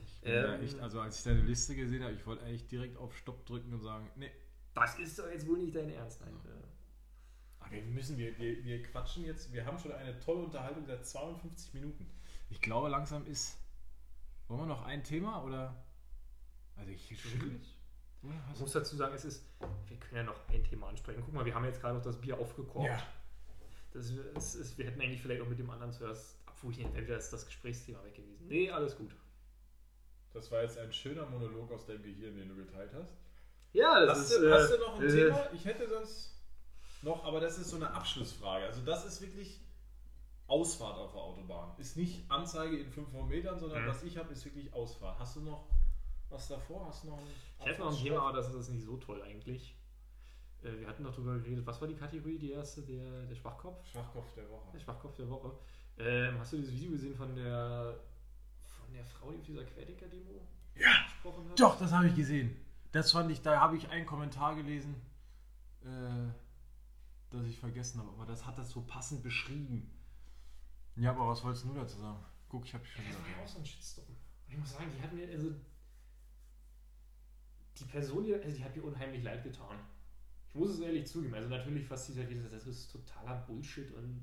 [0.00, 3.16] Ich ähm, echt, also als ich deine Liste gesehen habe, ich wollte eigentlich direkt auf
[3.16, 4.30] Stopp drücken und sagen, nee.
[4.74, 6.20] das ist doch jetzt wohl nicht dein Ernst.
[6.20, 6.34] Nein.
[6.44, 10.86] Äh, Aber wir müssen, wir, wir, wir quatschen jetzt, wir haben schon eine tolle Unterhaltung
[10.86, 12.06] seit 52 Minuten.
[12.52, 13.58] Ich glaube, langsam ist.
[14.46, 15.74] Wollen wir noch ein Thema oder?
[16.76, 17.58] Also ich schüttel.
[18.52, 19.46] Ich muss dazu sagen, es ist,
[19.88, 21.22] wir können ja noch ein Thema ansprechen.
[21.24, 22.86] Guck mal, wir haben jetzt gerade noch das Bier aufgekocht.
[22.86, 23.02] Ja.
[23.92, 27.32] Das ist, ist, wir hätten eigentlich vielleicht auch mit dem anderen zuerst abfurchen, entweder ist
[27.32, 28.46] das Gesprächsthema weg gewesen.
[28.46, 29.16] Nee, alles gut.
[30.34, 33.16] Das war jetzt ein schöner Monolog aus deinem Gehirn, den du geteilt hast.
[33.72, 34.40] Ja, das Hast, ist.
[34.40, 35.52] du, äh, hast du noch ein äh, Thema?
[35.54, 36.38] Ich hätte das
[37.00, 38.66] noch, aber das ist so eine Abschlussfrage.
[38.66, 39.60] Also das ist wirklich
[40.52, 41.70] Ausfahrt auf der Autobahn.
[41.78, 43.88] Ist nicht Anzeige in 500 Metern, sondern Mhm.
[43.88, 45.18] was ich habe, ist wirklich Ausfahrt.
[45.18, 45.64] Hast du noch
[46.28, 46.86] was davor?
[46.86, 47.24] Hast du noch ein
[47.60, 49.74] Ich hätte noch ein Thema, aber das ist nicht so toll eigentlich.
[50.62, 53.82] Äh, wir hatten noch drüber geredet, was war die Kategorie, die erste, der, der Schwachkopf?
[53.90, 54.68] Schwachkopf der Woche.
[54.74, 55.52] Der Schwachkopf der Woche.
[55.98, 57.98] Ähm, hast du dieses Video gesehen von der
[58.62, 60.90] von der Frau, die auf dieser Querdenker-Demo Ja.
[61.04, 61.58] gesprochen hat?
[61.58, 62.54] Doch, das habe ich gesehen.
[62.92, 64.94] Das fand ich, da habe ich einen Kommentar gelesen,
[65.82, 66.28] äh,
[67.30, 69.90] das ich vergessen habe, aber das hat das so passend beschrieben.
[70.96, 72.18] Ja, aber was wolltest du dazu sagen?
[72.48, 73.50] Guck, ich habe schon Das war ja auch gesagt.
[73.50, 74.06] so ein Shitstorm.
[74.08, 75.52] Und ich muss sagen, die hat mir, also
[77.78, 79.78] die Person, die, also die hat mir unheimlich leid getan.
[80.48, 81.34] Ich muss es ehrlich zugeben.
[81.34, 84.22] Also natürlich fasziniert mich das, das ist totaler Bullshit und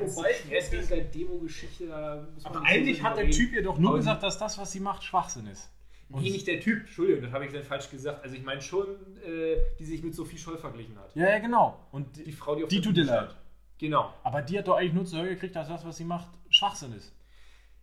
[0.00, 3.36] wobei, es ist- Demo-Geschichte, da muss man Aber so eigentlich hat der reden.
[3.36, 5.70] Typ ihr doch nur Aber gesagt, dass das, was sie macht, Schwachsinn ist.
[6.10, 8.22] Nee, nicht der Typ, Entschuldigung, das habe ich dann falsch gesagt.
[8.24, 8.88] Also ich meine schon,
[9.22, 11.14] äh, die sich mit Sophie Scholl verglichen hat.
[11.14, 11.86] Ja, ja, genau.
[11.92, 13.36] Und Die die, Frau, die auf die der tut dir Bühne leid.
[13.78, 14.12] Genau.
[14.24, 16.92] Aber die hat doch eigentlich nur zu hören gekriegt, dass das, was sie macht, Schwachsinn
[16.94, 17.14] ist.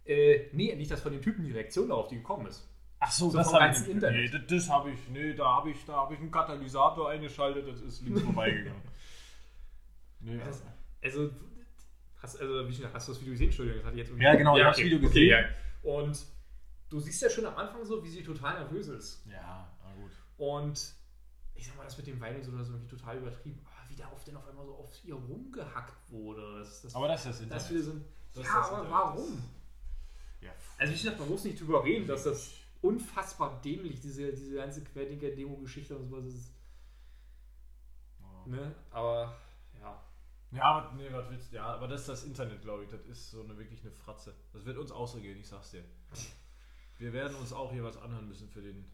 [0.05, 2.67] Äh, nee, nicht das von den Typen, die Reaktion darauf, die gekommen ist.
[2.99, 4.33] Ach so, So das habe ich Internet.
[4.33, 4.99] Nee, das, das habe ich.
[5.09, 8.81] Nee, da habe ich, da hab ich einen Katalysator eingeschaltet, das ist links vorbeigegangen.
[10.21, 10.63] nee, Das,
[11.03, 11.29] also,
[12.21, 13.47] hast, also, wie gesagt, hast du das Video gesehen?
[13.47, 15.29] Entschuldigung, das hatte ich jetzt Ja, genau, ich hab das Video gesehen.
[15.29, 15.45] ja.
[15.83, 16.25] Und
[16.89, 19.25] du siehst ja schon am Anfang so, wie sie total nervös ist.
[19.31, 20.11] ja, na gut.
[20.37, 20.93] Und
[21.53, 23.59] ich sag mal, das mit dem Weinen so, das ist irgendwie total übertrieben.
[23.95, 26.59] Aber wie da auf denn auf einmal so auf ihr rumgehackt wurde.
[26.59, 27.69] Das, das, Aber das ist das Internet.
[27.71, 28.91] wieder so ein, Das ja, ist das aber Internet.
[28.91, 29.43] warum?
[30.41, 30.51] Ja.
[30.77, 34.83] Also wie gesagt, man muss nicht drüber reden, dass das unfassbar dämlich, diese, diese ganze
[34.83, 36.51] Querdenker-Demo-Geschichte und sowas ist.
[38.45, 38.75] Ne?
[38.91, 39.35] Aber
[39.81, 40.03] ja.
[40.51, 41.55] Ja, aber, nee, was willst du?
[41.55, 42.89] Ja, aber das ist das Internet, glaube ich.
[42.89, 44.35] Das ist so eine wirklich eine Fratze.
[44.53, 45.83] Das wird uns auch so gehen, ich sag's dir.
[46.97, 48.85] Wir werden uns auch hier was anhören müssen für den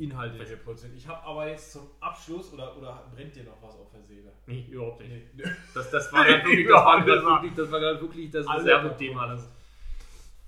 [0.00, 0.96] Inhalt, den wir produzieren.
[0.96, 4.32] Ich habe aber jetzt zum Abschluss, oder, oder brennt dir noch was auf der Seele?
[4.46, 5.34] Nee, überhaupt nicht.
[5.34, 5.44] Nee.
[5.74, 9.26] Das, das war gerade wirklich, das war wirklich, das war gerade wirklich das Reservethema.
[9.26, 9.48] Das.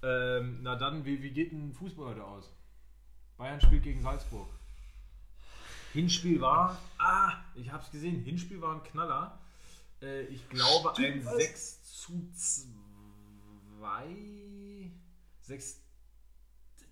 [0.02, 2.50] Ähm, na dann, wie, wie geht ein Fußball heute aus?
[3.36, 4.48] Bayern spielt gegen Salzburg.
[5.92, 9.38] Hinspiel war, ah, ich hab's gesehen, Hinspiel war ein Knaller.
[10.00, 11.36] Äh, ich glaube Stimmt, ein was?
[11.36, 12.30] 6 zu
[13.80, 14.90] 2.
[15.42, 15.80] 6,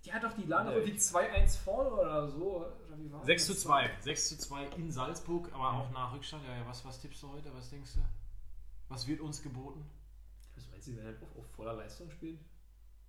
[0.05, 2.57] Die hat doch die Ja, irgendwie 2-1 vorne oder so.
[2.67, 3.63] Oder wie war 6 zu das?
[3.63, 3.91] 2.
[4.01, 6.43] 6 zu 2 in Salzburg, aber auch nach Rückstand.
[6.47, 7.53] Ja, ja, was, was tippst du heute?
[7.55, 8.01] Was denkst du?
[8.89, 9.85] Was wird uns geboten?
[10.57, 12.41] Was meinst du, wenn er auf, auf voller Leistung spielt?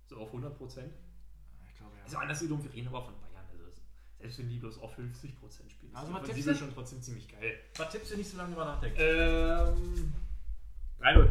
[0.06, 0.92] So auf 100 Prozent?
[1.66, 2.04] Ich glaube, ja.
[2.04, 3.44] Also anderswiederum, wir reden aber von Bayern.
[3.50, 3.64] Also
[4.18, 6.54] selbst wenn die bloß auf 50 Prozent spielen, Also was tippst du?
[6.54, 7.58] schon trotzdem ziemlich geil.
[7.76, 8.98] Was tippst du nicht so lange drüber nachdenken?
[9.00, 10.12] Ähm,
[11.00, 11.30] 3-0.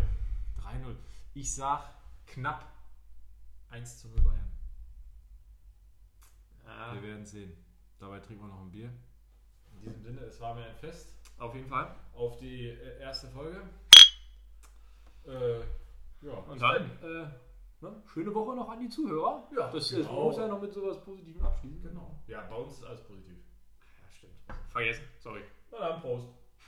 [0.59, 0.95] 3-0.
[1.36, 1.88] Ich sag
[2.26, 2.66] knapp
[3.70, 4.51] 1 zu 0 Bayern.
[6.78, 7.53] Ja, Wir werden sehen.
[7.99, 8.91] Dabei trinken wir noch ein Bier.
[9.74, 11.13] In diesem Sinne, es war mir ein Fest.
[11.38, 11.95] auf jeden Fall.
[12.13, 13.61] Auf die äh, erste Folge.
[15.26, 15.59] Äh,
[16.26, 17.28] ja, Und bis dann, äh,
[17.82, 19.47] ne, schöne Woche noch an die Zuhörer.
[19.55, 20.01] Ja, das genau.
[20.01, 21.84] ist, man muss ja noch mit sowas Positivem abschließen.
[21.84, 22.19] Genau.
[22.28, 23.38] Ja, bei uns ist alles positiv.
[23.38, 24.34] Ja, stimmt.
[24.69, 25.41] Vergessen, sorry.
[25.72, 26.28] Na dann, Prost.